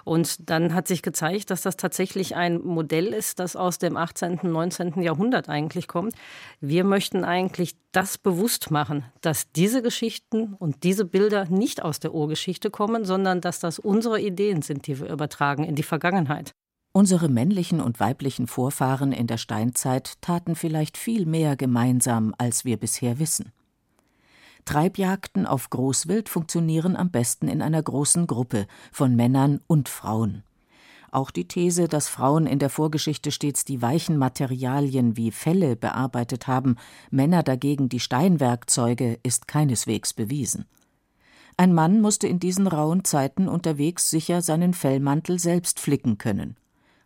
Und 0.04 0.50
dann 0.50 0.74
hat 0.74 0.88
sich 0.88 1.02
gezeigt, 1.02 1.50
dass 1.50 1.62
das 1.62 1.76
tatsächlich 1.76 2.34
ein 2.34 2.60
Modell 2.60 3.06
ist, 3.06 3.38
das 3.38 3.56
aus 3.56 3.78
dem 3.78 3.96
18., 3.96 4.40
19. 4.42 5.00
Jahrhundert 5.02 5.48
eigentlich 5.48 5.86
kommt. 5.86 6.14
Wir 6.60 6.84
möchten 6.84 7.24
eigentlich 7.24 7.76
das 7.92 8.18
bewusst 8.18 8.70
machen, 8.70 9.04
dass 9.20 9.50
diese 9.52 9.82
Geschichten 9.82 10.54
und 10.54 10.82
diese 10.84 11.04
Bilder 11.04 11.46
nicht 11.46 11.82
aus 11.82 12.00
der 12.00 12.12
Urgeschichte 12.12 12.70
kommen, 12.70 13.04
sondern 13.04 13.40
dass 13.40 13.60
das 13.60 13.78
unsere 13.78 14.20
Ideen 14.20 14.62
sind, 14.62 14.86
wir 14.88 15.10
übertragen 15.10 15.64
in 15.64 15.74
die 15.74 15.82
Vergangenheit. 15.82 16.52
Unsere 16.92 17.28
männlichen 17.28 17.80
und 17.80 18.00
weiblichen 18.00 18.46
Vorfahren 18.46 19.12
in 19.12 19.26
der 19.26 19.36
Steinzeit 19.36 20.20
taten 20.20 20.56
vielleicht 20.56 20.96
viel 20.96 21.26
mehr 21.26 21.56
gemeinsam, 21.56 22.34
als 22.38 22.64
wir 22.64 22.76
bisher 22.76 23.18
wissen. 23.18 23.52
Treibjagden 24.64 25.46
auf 25.46 25.70
Großwild 25.70 26.28
funktionieren 26.28 26.96
am 26.96 27.10
besten 27.10 27.48
in 27.48 27.62
einer 27.62 27.82
großen 27.82 28.26
Gruppe 28.26 28.66
von 28.92 29.16
Männern 29.16 29.60
und 29.66 29.88
Frauen. 29.88 30.42
Auch 31.10 31.30
die 31.30 31.48
These, 31.48 31.88
dass 31.88 32.08
Frauen 32.08 32.46
in 32.46 32.58
der 32.58 32.68
Vorgeschichte 32.68 33.30
stets 33.30 33.64
die 33.64 33.80
weichen 33.80 34.18
Materialien 34.18 35.16
wie 35.16 35.30
Felle 35.30 35.74
bearbeitet 35.74 36.46
haben, 36.46 36.76
Männer 37.10 37.42
dagegen 37.42 37.88
die 37.88 38.00
Steinwerkzeuge, 38.00 39.18
ist 39.22 39.48
keineswegs 39.48 40.12
bewiesen. 40.12 40.66
Ein 41.60 41.74
Mann 41.74 42.00
musste 42.00 42.28
in 42.28 42.38
diesen 42.38 42.68
rauen 42.68 43.02
Zeiten 43.02 43.48
unterwegs 43.48 44.10
sicher 44.10 44.42
seinen 44.42 44.74
Fellmantel 44.74 45.40
selbst 45.40 45.80
flicken 45.80 46.16
können. 46.16 46.56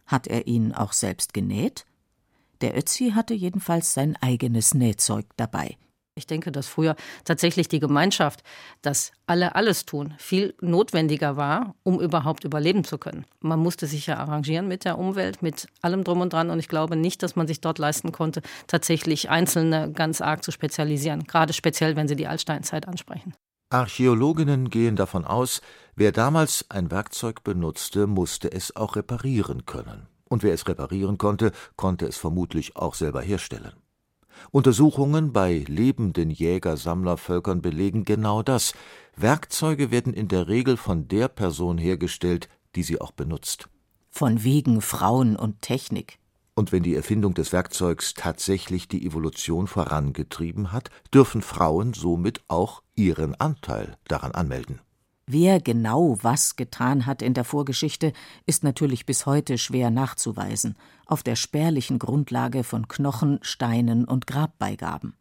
Hat 0.05 0.27
er 0.27 0.47
ihn 0.47 0.75
auch 0.75 0.93
selbst 0.93 1.33
genäht? 1.33 1.87
Der 2.61 2.77
Ötzi 2.77 3.13
hatte 3.13 3.33
jedenfalls 3.33 3.95
sein 3.95 4.15
eigenes 4.21 4.75
Nähzeug 4.75 5.25
dabei. 5.39 5.79
Ich 6.15 6.27
denke, 6.27 6.53
dass 6.53 6.69
früher 6.69 6.97
tatsächlich 7.25 7.69
die 7.69 7.81
Gemeinschaft, 7.81 8.43
dass 8.83 9.13
alle 9.25 9.55
alles 9.55 9.87
tun, 9.87 10.13
viel 10.19 10.55
notwendiger 10.61 11.39
war, 11.39 11.75
um 11.83 11.99
überhaupt 11.99 12.45
überleben 12.45 12.85
zu 12.85 12.99
können. 12.99 13.25
Man 13.41 13.59
musste 13.59 13.87
sich 13.87 14.07
ja 14.07 14.19
arrangieren 14.19 14.69
mit 14.69 14.85
der 14.85 14.99
Umwelt, 14.99 15.41
mit 15.41 15.67
allem 15.81 16.05
drum 16.05 16.21
und 16.21 16.35
dran. 16.35 16.51
Und 16.51 16.59
ich 16.59 16.69
glaube 16.69 16.97
nicht, 16.97 17.23
dass 17.23 17.37
man 17.37 17.47
sich 17.47 17.63
dort 17.63 17.79
leisten 17.79 18.13
konnte, 18.13 18.43
tatsächlich 18.67 19.31
Einzelne 19.31 19.91
ganz 19.91 20.21
arg 20.21 20.45
zu 20.45 20.51
spezialisieren. 20.51 21.25
Gerade 21.25 21.55
speziell, 21.55 21.97
wenn 21.97 22.07
Sie 22.09 22.17
die 22.17 22.27
Altsteinzeit 22.27 22.87
ansprechen. 22.87 23.33
Archäologinnen 23.73 24.69
gehen 24.69 24.97
davon 24.97 25.25
aus, 25.25 25.63
wer 25.97 26.13
damals 26.13 26.67
ein 26.69 26.91
Werkzeug 26.91 27.43
benutzte, 27.43 28.07
musste 28.07 28.53
es 28.53 28.77
auch 28.77 28.97
reparieren 28.97 29.65
können. 29.65 30.09
Und 30.29 30.43
wer 30.43 30.53
es 30.53 30.69
reparieren 30.69 31.17
konnte, 31.17 31.53
konnte 31.77 32.07
es 32.07 32.19
vermutlich 32.19 32.77
auch 32.77 32.95
selber 32.95 33.23
herstellen. 33.23 33.73
Untersuchungen 34.51 35.33
bei 35.33 35.65
lebenden 35.69 36.31
Jäger-Sammlervölkern 36.31 37.63
belegen 37.63 38.05
genau 38.05 38.43
das. 38.43 38.75
Werkzeuge 39.17 39.91
werden 39.91 40.13
in 40.13 40.29
der 40.29 40.49
Regel 40.49 40.77
von 40.77 41.09
der 41.09 41.29
Person 41.29 41.79
hergestellt, 41.79 42.49
die 42.75 42.83
sie 42.83 43.01
auch 43.01 43.13
benutzt. 43.13 43.69
Von 44.11 44.45
wegen 44.45 44.83
Frauen 44.83 45.37
und 45.37 45.63
Technik. 45.63 46.19
Und 46.55 46.71
wenn 46.71 46.83
die 46.83 46.95
Erfindung 46.95 47.35
des 47.35 47.53
Werkzeugs 47.53 48.15
tatsächlich 48.15 48.87
die 48.87 49.07
Evolution 49.07 49.67
vorangetrieben 49.67 50.73
hat, 50.73 50.91
dürfen 51.13 51.41
Frauen 51.41 51.95
somit 51.95 52.43
auch 52.49 52.83
ihren 52.95 53.35
Anteil 53.35 53.97
daran 54.07 54.33
anmelden. 54.33 54.81
Wer 55.27 55.61
genau 55.61 56.19
was 56.21 56.57
getan 56.57 57.07
hat 57.07 57.23
in 57.23 57.33
der 57.33 57.45
Vorgeschichte, 57.45 58.13
ist 58.45 58.65
natürlich 58.65 59.07
bis 59.07 59.25
heute 59.25 59.57
schwer 59.57 59.91
nachzuweisen, 59.91 60.77
auf 61.07 61.23
der 61.23 61.37
spärlichen 61.37 61.99
Grundlage 61.99 62.65
von 62.65 62.89
Knochen, 62.89 63.39
Steinen 63.41 64.05
und 64.05 64.27
Grabbeigaben. 64.27 65.15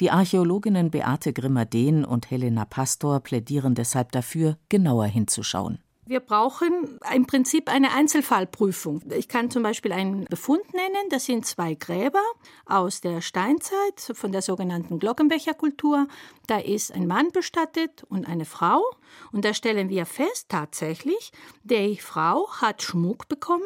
Die 0.00 0.10
Archäologinnen 0.10 0.90
Beate 0.90 1.32
Grimmer-Dehn 1.32 2.04
und 2.04 2.30
Helena 2.30 2.64
Pastor 2.64 3.20
plädieren 3.20 3.74
deshalb 3.74 4.10
dafür, 4.12 4.58
genauer 4.68 5.06
hinzuschauen. 5.06 5.78
Wir 6.04 6.18
brauchen 6.18 6.98
im 7.14 7.26
Prinzip 7.26 7.70
eine 7.70 7.92
Einzelfallprüfung. 7.92 9.02
Ich 9.16 9.28
kann 9.28 9.52
zum 9.52 9.62
Beispiel 9.62 9.92
einen 9.92 10.24
Befund 10.24 10.74
nennen. 10.74 11.08
Das 11.10 11.26
sind 11.26 11.46
zwei 11.46 11.74
Gräber 11.74 12.22
aus 12.66 13.00
der 13.00 13.20
Steinzeit 13.20 14.00
von 14.12 14.32
der 14.32 14.42
sogenannten 14.42 14.98
Glockenbecherkultur. 14.98 16.08
Da 16.48 16.58
ist 16.58 16.92
ein 16.92 17.06
Mann 17.06 17.30
bestattet 17.30 18.02
und 18.08 18.26
eine 18.26 18.46
Frau. 18.46 18.82
Und 19.30 19.44
da 19.44 19.54
stellen 19.54 19.90
wir 19.90 20.04
fest, 20.04 20.46
tatsächlich, 20.48 21.30
die 21.62 21.96
Frau 21.98 22.50
hat 22.60 22.82
Schmuck 22.82 23.28
bekommen 23.28 23.62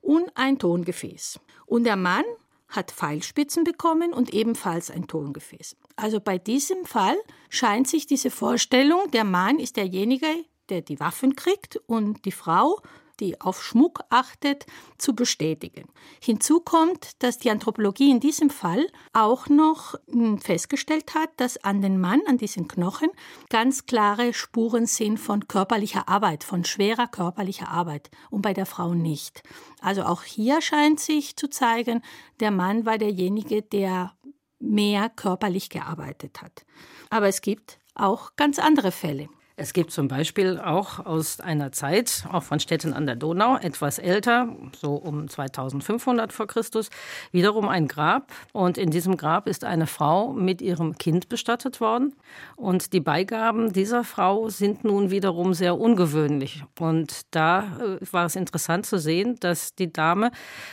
und 0.00 0.28
ein 0.34 0.58
Tongefäß. 0.58 1.38
Und 1.66 1.84
der 1.84 1.96
Mann 1.96 2.24
hat 2.68 2.90
Pfeilspitzen 2.90 3.62
bekommen 3.62 4.12
und 4.12 4.34
ebenfalls 4.34 4.90
ein 4.90 5.06
Tongefäß. 5.06 5.76
Also 5.94 6.18
bei 6.18 6.36
diesem 6.36 6.84
Fall 6.84 7.16
scheint 7.48 7.86
sich 7.86 8.08
diese 8.08 8.30
Vorstellung, 8.30 9.08
der 9.12 9.22
Mann 9.22 9.60
ist 9.60 9.76
derjenige, 9.76 10.26
der 10.70 10.82
die 10.82 11.00
Waffen 11.00 11.36
kriegt 11.36 11.76
und 11.86 12.24
die 12.24 12.32
Frau, 12.32 12.80
die 13.20 13.40
auf 13.40 13.62
Schmuck 13.62 14.00
achtet, 14.10 14.66
zu 14.98 15.14
bestätigen. 15.14 15.88
Hinzu 16.22 16.60
kommt, 16.60 17.22
dass 17.22 17.38
die 17.38 17.50
Anthropologie 17.50 18.10
in 18.10 18.20
diesem 18.20 18.50
Fall 18.50 18.86
auch 19.12 19.48
noch 19.48 19.94
hm, 20.10 20.38
festgestellt 20.38 21.14
hat, 21.14 21.30
dass 21.36 21.56
an 21.58 21.82
den 21.82 22.00
Mann, 22.00 22.20
an 22.26 22.38
diesen 22.38 22.68
Knochen, 22.68 23.10
ganz 23.48 23.86
klare 23.86 24.34
Spuren 24.34 24.86
sind 24.86 25.18
von 25.18 25.48
körperlicher 25.48 26.08
Arbeit, 26.08 26.44
von 26.44 26.64
schwerer 26.64 27.06
körperlicher 27.06 27.68
Arbeit 27.68 28.10
und 28.30 28.42
bei 28.42 28.52
der 28.52 28.66
Frau 28.66 28.94
nicht. 28.94 29.42
Also 29.80 30.02
auch 30.02 30.22
hier 30.22 30.60
scheint 30.60 31.00
sich 31.00 31.36
zu 31.36 31.48
zeigen, 31.48 32.02
der 32.40 32.50
Mann 32.50 32.84
war 32.86 32.98
derjenige, 32.98 33.62
der 33.62 34.16
mehr 34.58 35.10
körperlich 35.10 35.68
gearbeitet 35.68 36.42
hat. 36.42 36.64
Aber 37.10 37.28
es 37.28 37.40
gibt 37.40 37.78
auch 37.94 38.36
ganz 38.36 38.58
andere 38.58 38.92
Fälle. 38.92 39.28
Es 39.58 39.72
gibt 39.72 39.90
zum 39.90 40.06
Beispiel 40.06 40.58
auch 40.58 41.06
aus 41.06 41.40
einer 41.40 41.72
Zeit, 41.72 42.26
auch 42.30 42.42
von 42.42 42.60
Städten 42.60 42.92
an 42.92 43.06
der 43.06 43.16
Donau, 43.16 43.56
etwas 43.56 43.98
älter, 43.98 44.54
so 44.78 44.96
um 44.96 45.28
2500 45.28 46.30
vor 46.30 46.46
Christus, 46.46 46.90
wiederum 47.32 47.66
ein 47.66 47.88
Grab. 47.88 48.30
Und 48.52 48.76
in 48.76 48.90
diesem 48.90 49.16
Grab 49.16 49.46
ist 49.46 49.64
eine 49.64 49.86
Frau 49.86 50.34
mit 50.34 50.60
ihrem 50.60 50.98
Kind 50.98 51.30
bestattet 51.30 51.80
worden. 51.80 52.14
Und 52.56 52.92
die 52.92 53.00
Beigaben 53.00 53.72
dieser 53.72 54.04
Frau 54.04 54.50
sind 54.50 54.84
nun 54.84 55.10
wiederum 55.10 55.54
sehr 55.54 55.80
ungewöhnlich. 55.80 56.62
Und 56.78 57.22
da 57.30 57.78
äh, 57.80 57.96
war 58.12 58.26
es 58.26 58.36
interessant 58.36 58.84
zu 58.84 58.98
sehen, 58.98 59.36
dass 59.40 59.74
die 59.74 59.90
Dame 59.90 60.32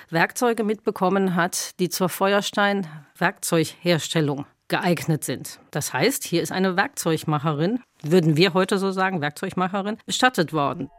Werkzeuge 0.10 0.66
mitbekommen 0.66 1.36
hat, 1.36 1.80
die 1.80 1.88
zur 1.88 2.10
Feuerstein-Werkzeugherstellung 2.10 4.46
geeignet 4.74 5.24
sind. 5.24 5.60
Das 5.70 5.94
heißt, 5.94 6.24
hier 6.24 6.42
ist 6.42 6.52
eine 6.52 6.76
Werkzeugmacherin, 6.76 7.80
würden 8.02 8.38
wir 8.38 8.56
heute 8.56 8.80
so 8.80 8.90
sagen, 8.90 9.22
Werkzeugmacherin, 9.22 9.98
bestattet 10.08 10.52
worden. 10.52 10.90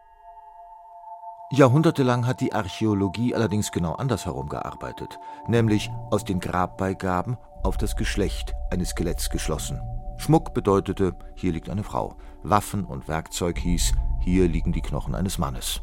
Jahrhundertelang 1.50 2.24
hat 2.24 2.40
die 2.40 2.52
Archäologie 2.52 3.34
allerdings 3.34 3.72
genau 3.72 3.94
andersherum 3.94 4.48
gearbeitet, 4.48 5.18
nämlich 5.48 5.90
aus 6.12 6.24
den 6.24 6.38
Grabbeigaben 6.38 7.36
auf 7.64 7.76
das 7.76 7.96
Geschlecht 7.96 8.54
eines 8.70 8.90
Skeletts 8.90 9.28
geschlossen. 9.28 9.80
Schmuck 10.18 10.54
bedeutete, 10.54 11.16
hier 11.34 11.52
liegt 11.52 11.68
eine 11.68 11.82
Frau. 11.82 12.16
Waffen 12.44 12.84
und 12.84 13.08
Werkzeug 13.08 13.58
hieß, 13.58 13.92
hier 14.20 14.46
liegen 14.46 14.70
die 14.70 14.82
Knochen 14.82 15.16
eines 15.16 15.38
Mannes. 15.38 15.82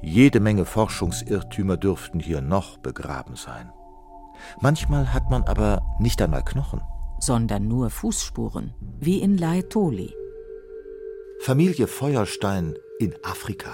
Jede 0.00 0.38
Menge 0.38 0.66
Forschungsirrtümer 0.66 1.76
dürften 1.76 2.20
hier 2.20 2.42
noch 2.42 2.78
begraben 2.78 3.34
sein. 3.34 3.72
Manchmal 4.60 5.12
hat 5.12 5.30
man 5.30 5.42
aber 5.42 5.82
nicht 5.98 6.22
einmal 6.22 6.44
Knochen 6.44 6.80
sondern 7.22 7.68
nur 7.68 7.88
Fußspuren, 7.88 8.74
wie 9.00 9.20
in 9.20 9.38
Laetoli. 9.38 10.12
Familie 11.40 11.86
Feuerstein 11.86 12.74
in 12.98 13.14
Afrika. 13.22 13.70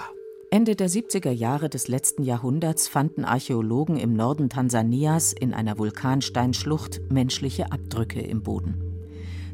Ende 0.51 0.75
der 0.75 0.87
70er 0.87 1.31
Jahre 1.31 1.67
des 1.67 1.87
letzten 1.87 2.21
Jahrhunderts 2.23 2.87
fanden 2.87 3.25
Archäologen 3.25 3.97
im 3.97 4.13
Norden 4.13 4.49
Tansanias 4.49 5.33
in 5.33 5.55
einer 5.55 5.79
Vulkansteinschlucht 5.79 7.01
menschliche 7.09 7.71
Abdrücke 7.71 8.21
im 8.21 8.43
Boden. 8.43 8.83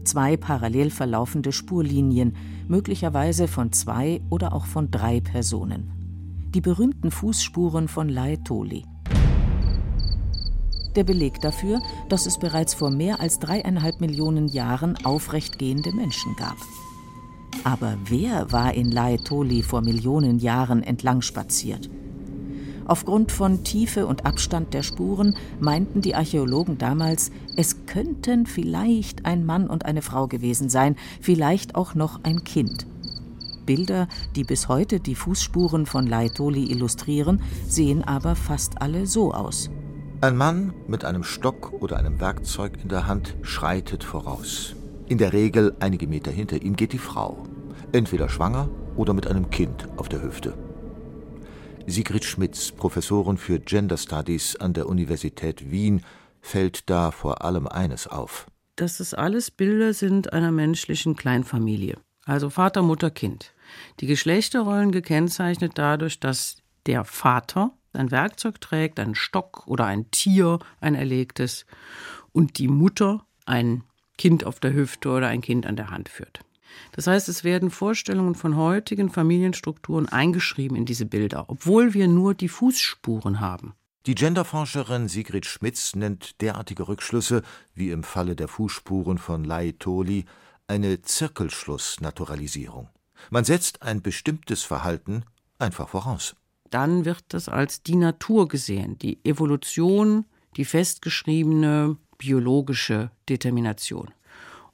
Zwei 0.04 0.36
parallel 0.36 0.92
verlaufende 0.92 1.54
Spurlinien, 1.54 2.36
möglicherweise 2.68 3.48
von 3.48 3.72
zwei 3.72 4.22
oder 4.30 4.54
auch 4.54 4.66
von 4.66 4.92
drei 4.92 5.22
Personen. 5.22 6.50
Die 6.54 6.62
berühmten 6.62 7.12
Fußspuren 7.12 7.88
von 7.88 8.10
Laetoli 8.10 8.84
der 10.96 11.04
Beleg 11.04 11.42
dafür, 11.42 11.82
dass 12.10 12.26
es 12.26 12.38
bereits 12.38 12.74
vor 12.74 12.90
mehr 12.90 13.20
als 13.20 13.40
dreieinhalb 13.40 14.02
Millionen 14.02 14.48
Jahren 14.48 14.98
aufrechtgehende 15.06 15.94
Menschen 15.94 16.36
gab. 16.36 16.58
Aber 17.64 17.98
wer 18.06 18.52
war 18.52 18.74
in 18.74 18.92
Laetoli 18.92 19.64
vor 19.64 19.82
Millionen 19.82 20.40
Jahren 20.40 20.84
entlang 20.84 21.22
spaziert? 21.22 21.90
Aufgrund 22.88 23.32
von 23.32 23.64
Tiefe 23.64 24.06
und 24.06 24.28
Abstand 24.28 24.74
der 24.76 24.84
Spuren 24.84 25.36
meinten 25.60 26.02
die 26.02 26.14
Archäologen 26.14 26.78
damals, 26.78 27.32
es 27.56 27.88
könnten 27.88 28.46
vielleicht 28.46 29.26
ein 29.26 29.44
Mann 29.44 29.68
und 29.68 29.86
eine 29.86 30.04
Frau 30.04 30.28
gewesen 30.28 30.70
sein, 30.70 30.96
vielleicht 31.20 31.74
auch 31.74 31.96
noch 31.96 32.24
ein 32.24 32.44
Kind. 32.44 32.86
Bilder, 33.66 34.08
die 34.36 34.44
bis 34.44 34.68
heute 34.68 35.00
die 35.00 35.16
Fußspuren 35.16 35.88
von 35.88 36.06
Laetoli 36.06 36.72
illustrieren, 36.72 37.42
sehen 37.68 38.04
aber 38.04 38.36
fast 38.36 38.82
alle 38.84 39.08
so 39.08 39.34
aus. 39.34 39.72
Ein 40.22 40.38
Mann 40.38 40.74
mit 40.88 41.04
einem 41.04 41.24
Stock 41.24 41.74
oder 41.74 41.98
einem 41.98 42.20
Werkzeug 42.20 42.80
in 42.82 42.88
der 42.88 43.06
Hand 43.06 43.36
schreitet 43.42 44.04
voraus. 44.04 44.74
In 45.08 45.18
der 45.18 45.34
Regel 45.34 45.76
einige 45.80 46.08
Meter 46.08 46.32
hinter 46.32 46.62
ihm 46.62 46.76
geht 46.76 46.94
die 46.94 47.00
Frau, 47.00 47.46
entweder 47.92 48.30
schwanger 48.30 48.70
oder 48.96 49.14
mit 49.14 49.28
einem 49.28 49.50
Kind 49.50 49.88
auf 49.98 50.08
der 50.08 50.24
Hüfte. 50.24 50.58
Sigrid 51.86 52.24
Schmitz, 52.24 52.72
Professorin 52.72 53.38
für 53.38 53.60
Gender 53.60 53.98
Studies 53.98 54.56
an 54.56 54.74
der 54.74 54.88
Universität 54.88 55.70
Wien, 55.70 56.02
fällt 56.42 56.90
da 56.90 57.12
vor 57.12 57.44
allem 57.44 57.68
eines 57.68 58.08
auf. 58.08 58.48
Dass 58.78 59.00
es 59.02 59.14
alles 59.14 59.52
Bilder 59.52 59.94
sind 59.94 60.34
einer 60.34 60.52
menschlichen 60.52 61.16
Kleinfamilie, 61.16 61.98
also 62.24 62.50
Vater, 62.50 62.82
Mutter, 62.82 63.12
Kind. 63.12 63.54
Die 64.00 64.08
Geschlechterrollen 64.08 64.92
gekennzeichnet 64.92 65.74
dadurch, 65.76 66.20
dass 66.20 66.58
der 66.88 67.04
Vater 67.04 67.74
ein 67.96 68.12
Werkzeug 68.12 68.62
trägt, 68.62 69.00
einen 69.00 69.16
Stock 69.16 69.64
oder 69.68 69.86
ein 69.86 70.10
Tier, 70.12 70.60
ein 70.80 70.96
erlegtes, 70.96 71.66
und 72.32 72.58
die 72.58 72.68
Mutter 72.68 73.26
ein 73.46 73.84
Kind 74.18 74.46
auf 74.46 74.60
der 74.60 74.74
Hüfte 74.74 75.10
oder 75.10 75.28
ein 75.28 75.42
Kind 75.42 75.66
an 75.66 75.76
der 75.76 75.90
Hand 75.90 76.10
führt. 76.10 76.42
Das 76.92 77.08
heißt, 77.08 77.30
es 77.30 77.44
werden 77.44 77.72
Vorstellungen 77.72 78.36
von 78.36 78.56
heutigen 78.56 79.10
Familienstrukturen 79.10 80.10
eingeschrieben 80.10 80.76
in 80.76 80.86
diese 80.86 81.06
Bilder, 81.06 81.46
obwohl 81.48 81.94
wir 81.94 82.08
nur 82.08 82.34
die 82.34 82.50
Fußspuren 82.50 83.40
haben. 83.40 83.74
Die 84.06 84.16
Genderforscherin 84.16 85.08
Sigrid 85.08 85.46
Schmitz 85.46 85.96
nennt 85.96 86.42
derartige 86.42 86.88
Rückschlüsse, 86.88 87.42
wie 87.74 87.90
im 87.90 88.04
Falle 88.04 88.36
der 88.36 88.48
Fußspuren 88.48 89.18
von 89.18 89.44
Laetoli, 89.44 90.26
eine 90.68 91.02
Zirkelschlussnaturalisierung. 91.02 92.90
Man 93.30 93.46
setzt 93.46 93.82
ein 93.82 94.02
bestimmtes 94.02 94.64
Verhalten 94.64 95.24
einfach 95.58 95.90
voraus 95.90 96.36
dann 96.76 97.06
wird 97.06 97.24
das 97.30 97.48
als 97.48 97.84
die 97.84 97.96
Natur 97.96 98.50
gesehen, 98.50 99.00
die 99.00 99.24
Evolution, 99.24 100.26
die 100.58 100.66
festgeschriebene 100.66 101.96
biologische 102.18 103.12
Determination. 103.30 104.12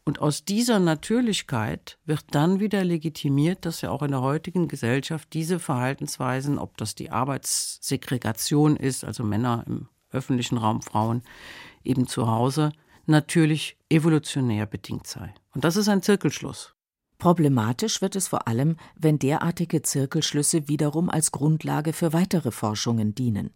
Und 0.03 0.19
aus 0.19 0.43
dieser 0.43 0.79
Natürlichkeit 0.79 1.99
wird 2.05 2.25
dann 2.31 2.59
wieder 2.59 2.83
legitimiert, 2.83 3.65
dass 3.65 3.81
ja 3.81 3.91
auch 3.91 4.01
in 4.01 4.09
der 4.09 4.21
heutigen 4.21 4.67
Gesellschaft 4.67 5.31
diese 5.33 5.59
Verhaltensweisen, 5.59 6.57
ob 6.57 6.75
das 6.77 6.95
die 6.95 7.11
Arbeitssegregation 7.11 8.77
ist, 8.77 9.05
also 9.05 9.23
Männer 9.23 9.63
im 9.67 9.87
öffentlichen 10.11 10.57
Raum, 10.57 10.81
Frauen 10.81 11.21
eben 11.83 12.07
zu 12.07 12.27
Hause, 12.27 12.71
natürlich 13.05 13.77
evolutionär 13.89 14.65
bedingt 14.65 15.05
sei. 15.05 15.35
Und 15.53 15.63
das 15.63 15.75
ist 15.75 15.87
ein 15.87 16.01
Zirkelschluss. 16.01 16.73
Problematisch 17.21 18.01
wird 18.01 18.15
es 18.15 18.29
vor 18.29 18.47
allem, 18.47 18.77
wenn 18.95 19.19
derartige 19.19 19.83
Zirkelschlüsse 19.83 20.67
wiederum 20.67 21.07
als 21.07 21.31
Grundlage 21.31 21.93
für 21.93 22.13
weitere 22.13 22.49
Forschungen 22.49 23.13
dienen. 23.13 23.51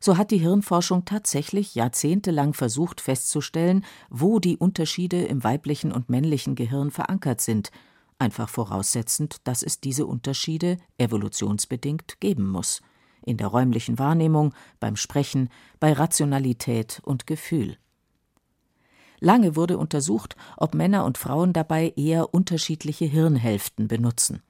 So 0.00 0.16
hat 0.16 0.32
die 0.32 0.38
Hirnforschung 0.38 1.04
tatsächlich 1.04 1.76
jahrzehntelang 1.76 2.52
versucht 2.52 3.00
festzustellen, 3.00 3.84
wo 4.08 4.40
die 4.40 4.56
Unterschiede 4.56 5.22
im 5.22 5.44
weiblichen 5.44 5.92
und 5.92 6.08
männlichen 6.10 6.56
Gehirn 6.56 6.90
verankert 6.90 7.40
sind, 7.40 7.70
einfach 8.18 8.48
voraussetzend, 8.48 9.36
dass 9.46 9.62
es 9.62 9.78
diese 9.80 10.04
Unterschiede 10.04 10.76
evolutionsbedingt 10.98 12.18
geben 12.18 12.48
muss 12.48 12.82
in 13.24 13.36
der 13.36 13.46
räumlichen 13.46 14.00
Wahrnehmung, 14.00 14.52
beim 14.80 14.96
Sprechen, 14.96 15.48
bei 15.78 15.92
Rationalität 15.92 17.00
und 17.04 17.28
Gefühl. 17.28 17.76
Lange 19.20 19.54
wurde 19.54 19.78
untersucht, 19.78 20.34
ob 20.56 20.74
Männer 20.74 21.04
und 21.04 21.18
Frauen 21.18 21.52
dabei 21.52 21.92
eher 21.96 22.34
unterschiedliche 22.34 23.04
Hirnhälften 23.04 23.86
benutzen. 23.86 24.42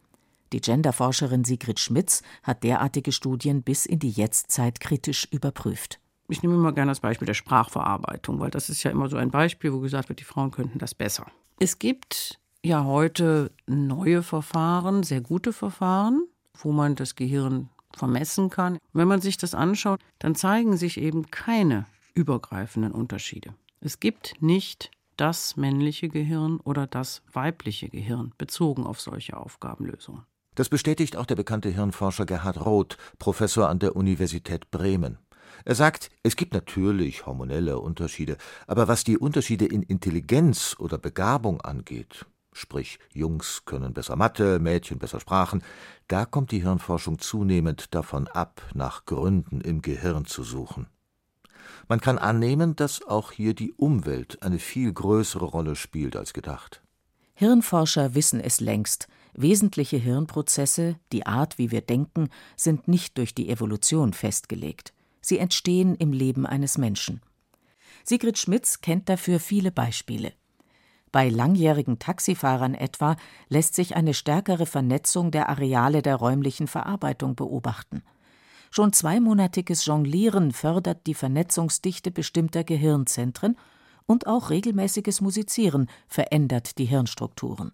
Die 0.53 0.61
Genderforscherin 0.61 1.45
Sigrid 1.45 1.79
Schmitz 1.79 2.23
hat 2.43 2.65
derartige 2.65 3.13
Studien 3.13 3.63
bis 3.63 3.87
in 3.87 3.99
die 3.99 4.11
Jetztzeit 4.11 4.81
kritisch 4.81 5.29
überprüft. 5.31 6.01
Ich 6.29 6.43
nehme 6.43 6.57
mal 6.57 6.73
gerne 6.73 6.93
das 6.93 7.01
Beispiel 7.01 7.27
der 7.27 7.35
Sprachverarbeitung, 7.35 8.39
weil 8.39 8.51
das 8.51 8.71
ist 8.71 8.83
ja 8.83 8.91
immer 8.91 9.09
so 9.09 9.17
ein 9.17 9.31
Beispiel, 9.31 9.73
wo 9.73 9.81
gesagt 9.81 10.09
wird, 10.09 10.21
die 10.21 10.25
Frauen 10.25 10.51
könnten 10.51 10.79
das 10.79 10.95
besser. 10.95 11.27
Es 11.59 11.79
gibt 11.79 12.39
ja 12.65 12.85
heute 12.85 13.51
neue 13.67 14.23
Verfahren, 14.23 15.03
sehr 15.03 15.21
gute 15.21 15.53
Verfahren, 15.53 16.25
wo 16.55 16.73
man 16.73 16.95
das 16.95 17.17
Gehirn 17.17 17.69
vermessen 17.97 18.51
kann. 18.51 18.79
Wenn 18.93 19.09
man 19.09 19.21
sich 19.21 19.37
das 19.37 19.55
anschaut, 19.55 20.01
dann 20.19 20.35
zeigen 20.35 20.77
sich 20.77 20.99
eben 20.99 21.31
keine 21.31 21.87
übergreifenden 22.15 22.93
Unterschiede. 22.93 23.55
Es 23.83 23.99
gibt 23.99 24.35
nicht 24.43 24.90
das 25.16 25.57
männliche 25.57 26.11
Gehirn 26.11 26.61
oder 26.61 26.87
das 26.87 27.23
weibliche 27.33 27.88
Gehirn 27.88 28.35
bezogen 28.37 28.85
auf 28.85 29.01
solche 29.01 29.38
Aufgabenlösungen. 29.38 30.27
Das 30.55 30.69
bestätigt 30.69 31.16
auch 31.16 31.25
der 31.25 31.37
bekannte 31.37 31.71
Hirnforscher 31.71 32.27
Gerhard 32.27 32.62
Roth, 32.62 32.99
Professor 33.19 33.71
an 33.71 33.79
der 33.79 33.97
Universität 33.97 34.71
Bremen. 34.71 35.19
Er 35.64 35.75
sagt, 35.75 36.11
es 36.23 36.37
gibt 36.37 36.53
natürlich 36.53 37.25
hormonelle 37.25 37.79
Unterschiede, 37.79 38.37
aber 38.66 38.87
was 38.87 39.03
die 39.03 39.16
Unterschiede 39.16 39.64
in 39.64 39.83
Intelligenz 39.83 40.77
oder 40.79 40.99
Begabung 40.99 41.62
angeht, 41.62 42.27
sprich 42.53 42.99
Jungs 43.14 43.64
können 43.64 43.95
besser 43.95 44.16
Mathe, 44.16 44.59
Mädchen 44.59 44.99
besser 44.99 45.21
Sprachen, 45.21 45.62
da 46.07 46.27
kommt 46.27 46.51
die 46.51 46.62
Hirnforschung 46.62 47.19
zunehmend 47.19 47.95
davon 47.95 48.29
ab, 48.29 48.61
nach 48.75 49.07
Gründen 49.07 49.62
im 49.62 49.81
Gehirn 49.81 50.27
zu 50.27 50.43
suchen. 50.43 50.87
Man 51.89 52.01
kann 52.01 52.19
annehmen, 52.19 52.77
dass 52.77 53.03
auch 53.03 53.33
hier 53.33 53.55
die 53.55 53.73
Umwelt 53.73 54.43
eine 54.43 54.59
viel 54.59 54.93
größere 54.93 55.45
Rolle 55.45 55.77
spielt 55.77 56.17
als 56.17 56.33
gedacht. 56.33 56.83
Hirnforscher 57.35 58.15
wissen 58.15 58.41
es 58.41 58.61
längst, 58.61 59.09
wesentliche 59.33 59.97
Hirnprozesse, 59.97 60.97
die 61.13 61.27
Art, 61.27 61.59
wie 61.59 61.71
wir 61.71 61.81
denken, 61.81 62.29
sind 62.57 62.87
nicht 62.87 63.17
durch 63.17 63.35
die 63.35 63.49
Evolution 63.49 64.13
festgelegt. 64.13 64.93
Sie 65.21 65.39
entstehen 65.39 65.95
im 65.95 66.13
Leben 66.13 66.47
eines 66.47 66.77
Menschen. 66.79 67.23
Sigrid 68.05 68.39
Schmitz 68.39 68.81
kennt 68.81 69.09
dafür 69.09 69.41
viele 69.41 69.71
Beispiele. 69.71 70.33
Bei 71.13 71.29
langjährigen 71.29 71.99
Taxifahrern 71.99 72.75
etwa 72.75 73.17
lässt 73.49 73.75
sich 73.75 73.97
eine 73.97 74.15
stärkere 74.15 74.67
Vernetzung 74.67 75.31
der 75.31 75.49
Areale 75.49 76.03
der 76.03 76.17
räumlichen 76.17 76.69
Verarbeitung 76.69 77.35
beobachten. 77.35 78.03
Schon 78.71 78.93
zweimonatiges 78.93 79.85
Jonglieren 79.85 80.53
fördert 80.53 81.07
die 81.09 81.15
Vernetzungsdichte 81.15 82.13
bestimmter 82.13 82.63
Gehirnzentren 82.63 83.57
und 84.07 84.29
auch 84.29 84.51
regelmäßiges 84.51 85.21
Musizieren 85.21 85.89
verändert 86.07 86.79
die 86.79 86.85
Hirnstrukturen. 86.85 87.73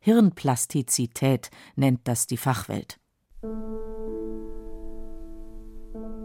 Hirnplastizität 0.00 1.50
nennt 1.76 2.00
das 2.04 2.26
die 2.26 2.36
Fachwelt. 2.36 2.98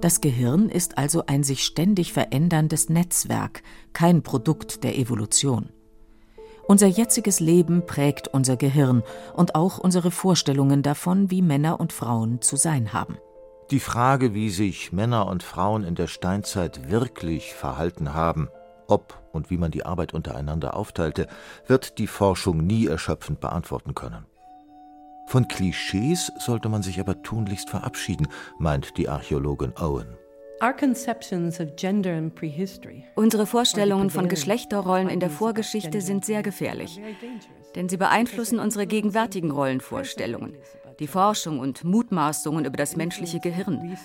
Das 0.02 0.22
Gehirn 0.22 0.70
ist 0.70 0.98
also 0.98 1.26
ein 1.28 1.44
sich 1.44 1.64
ständig 1.64 2.12
veränderndes 2.12 2.90
Netzwerk, 2.90 3.62
kein 3.94 4.24
Produkt 4.24 4.84
der 4.84 4.98
Evolution. 4.98 5.70
Unser 6.68 6.88
jetziges 6.88 7.40
Leben 7.40 7.86
prägt 7.86 8.28
unser 8.28 8.58
Gehirn 8.58 9.04
und 9.36 9.56
auch 9.56 9.78
unsere 9.78 10.10
Vorstellungen 10.10 10.84
davon, 10.84 11.30
wie 11.30 11.42
Männer 11.42 11.80
und 11.80 11.94
Frauen 11.94 12.42
zu 12.42 12.56
sein 12.56 12.94
haben. 12.94 13.18
Die 13.72 13.80
Frage, 13.80 14.34
wie 14.34 14.50
sich 14.50 14.92
Männer 14.92 15.28
und 15.28 15.44
Frauen 15.44 15.84
in 15.84 15.94
der 15.94 16.08
Steinzeit 16.08 16.90
wirklich 16.90 17.54
verhalten 17.54 18.16
haben, 18.16 18.50
ob 18.88 19.22
und 19.32 19.52
wie 19.52 19.58
man 19.58 19.70
die 19.70 19.86
Arbeit 19.86 20.12
untereinander 20.12 20.76
aufteilte, 20.76 21.28
wird 21.68 22.00
die 22.00 22.08
Forschung 22.08 22.66
nie 22.66 22.88
erschöpfend 22.88 23.40
beantworten 23.40 23.94
können. 23.94 24.26
Von 25.28 25.48
Klischees 25.48 26.32
sollte 26.40 26.68
man 26.68 26.82
sich 26.82 27.00
aber 27.00 27.22
tunlichst 27.22 27.70
verabschieden, 27.70 28.28
meint 28.58 28.98
die 28.98 29.08
Archäologin 29.08 29.74
Owen. 29.80 30.18
Unsere 33.16 33.46
Vorstellungen 33.46 34.10
von 34.10 34.28
Geschlechterrollen 34.28 35.10
in 35.10 35.20
der 35.20 35.30
Vorgeschichte 35.30 36.02
sind 36.02 36.26
sehr 36.26 36.42
gefährlich, 36.42 37.00
denn 37.76 37.88
sie 37.88 37.98
beeinflussen 37.98 38.60
unsere 38.60 38.88
gegenwärtigen 38.88 39.52
Rollenvorstellungen, 39.52 40.58
die 41.00 41.08
Forschung 41.08 41.60
und 41.60 41.84
Mutmaßungen 41.84 42.66
über 42.66 42.78
das 42.78 42.96
menschliche 42.96 43.40
Gehirn. 43.40 43.98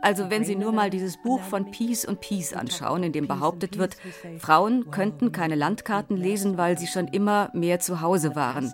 Also 0.00 0.30
wenn 0.30 0.44
Sie 0.44 0.54
nur 0.54 0.72
mal 0.72 0.90
dieses 0.90 1.16
Buch 1.16 1.42
von 1.42 1.70
Peace 1.70 2.04
und 2.04 2.20
Peace 2.20 2.52
anschauen, 2.52 3.02
in 3.02 3.12
dem 3.12 3.26
behauptet 3.26 3.78
wird, 3.78 3.96
Frauen 4.38 4.90
könnten 4.90 5.32
keine 5.32 5.56
Landkarten 5.56 6.16
lesen, 6.16 6.56
weil 6.56 6.78
sie 6.78 6.86
schon 6.86 7.08
immer 7.08 7.50
mehr 7.52 7.80
zu 7.80 8.00
Hause 8.00 8.36
waren. 8.36 8.72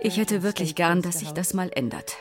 Ich 0.00 0.16
hätte 0.16 0.42
wirklich 0.42 0.74
gern, 0.74 1.02
dass 1.02 1.18
sich 1.18 1.32
das 1.32 1.54
mal 1.54 1.70
ändert. 1.74 2.16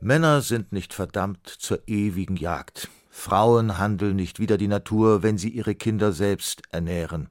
Männer 0.00 0.40
sind 0.40 0.72
nicht 0.72 0.94
verdammt 0.94 1.46
zur 1.46 1.86
ewigen 1.86 2.36
Jagd. 2.36 2.88
Frauen 3.10 3.78
handeln 3.78 4.16
nicht 4.16 4.38
wider 4.38 4.58
die 4.58 4.68
Natur, 4.68 5.22
wenn 5.22 5.38
sie 5.38 5.50
ihre 5.50 5.74
Kinder 5.74 6.12
selbst 6.12 6.62
ernähren. 6.70 7.28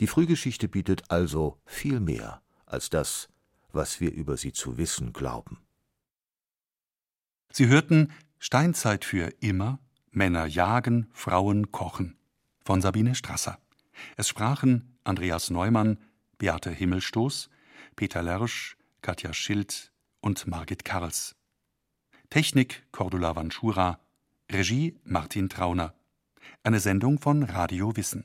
Die 0.00 0.06
Frühgeschichte 0.06 0.68
bietet 0.68 1.04
also 1.08 1.58
viel 1.64 2.00
mehr 2.00 2.42
als 2.66 2.90
das, 2.90 3.28
was 3.72 4.00
wir 4.00 4.12
über 4.12 4.36
sie 4.36 4.52
zu 4.52 4.78
wissen 4.78 5.12
glauben. 5.12 5.58
Sie 7.52 7.66
hörten 7.66 8.12
Steinzeit 8.38 9.04
für 9.04 9.32
immer, 9.40 9.78
Männer 10.10 10.46
jagen, 10.46 11.08
Frauen 11.12 11.72
kochen 11.72 12.16
von 12.64 12.82
Sabine 12.82 13.14
Strasser. 13.14 13.58
Es 14.16 14.28
sprachen 14.28 14.98
Andreas 15.04 15.50
Neumann, 15.50 15.98
Beate 16.36 16.70
Himmelstoß, 16.70 17.50
Peter 17.96 18.22
Lersch, 18.22 18.76
Katja 19.02 19.32
Schild 19.32 19.92
und 20.20 20.46
Margit 20.46 20.84
Karls. 20.84 21.34
Technik 22.30 22.86
Cordula 22.92 23.34
Vanschura, 23.34 24.00
Regie 24.52 24.98
Martin 25.02 25.48
Trauner. 25.48 25.94
Eine 26.62 26.80
Sendung 26.80 27.18
von 27.18 27.42
Radio 27.42 27.96
Wissen. 27.96 28.24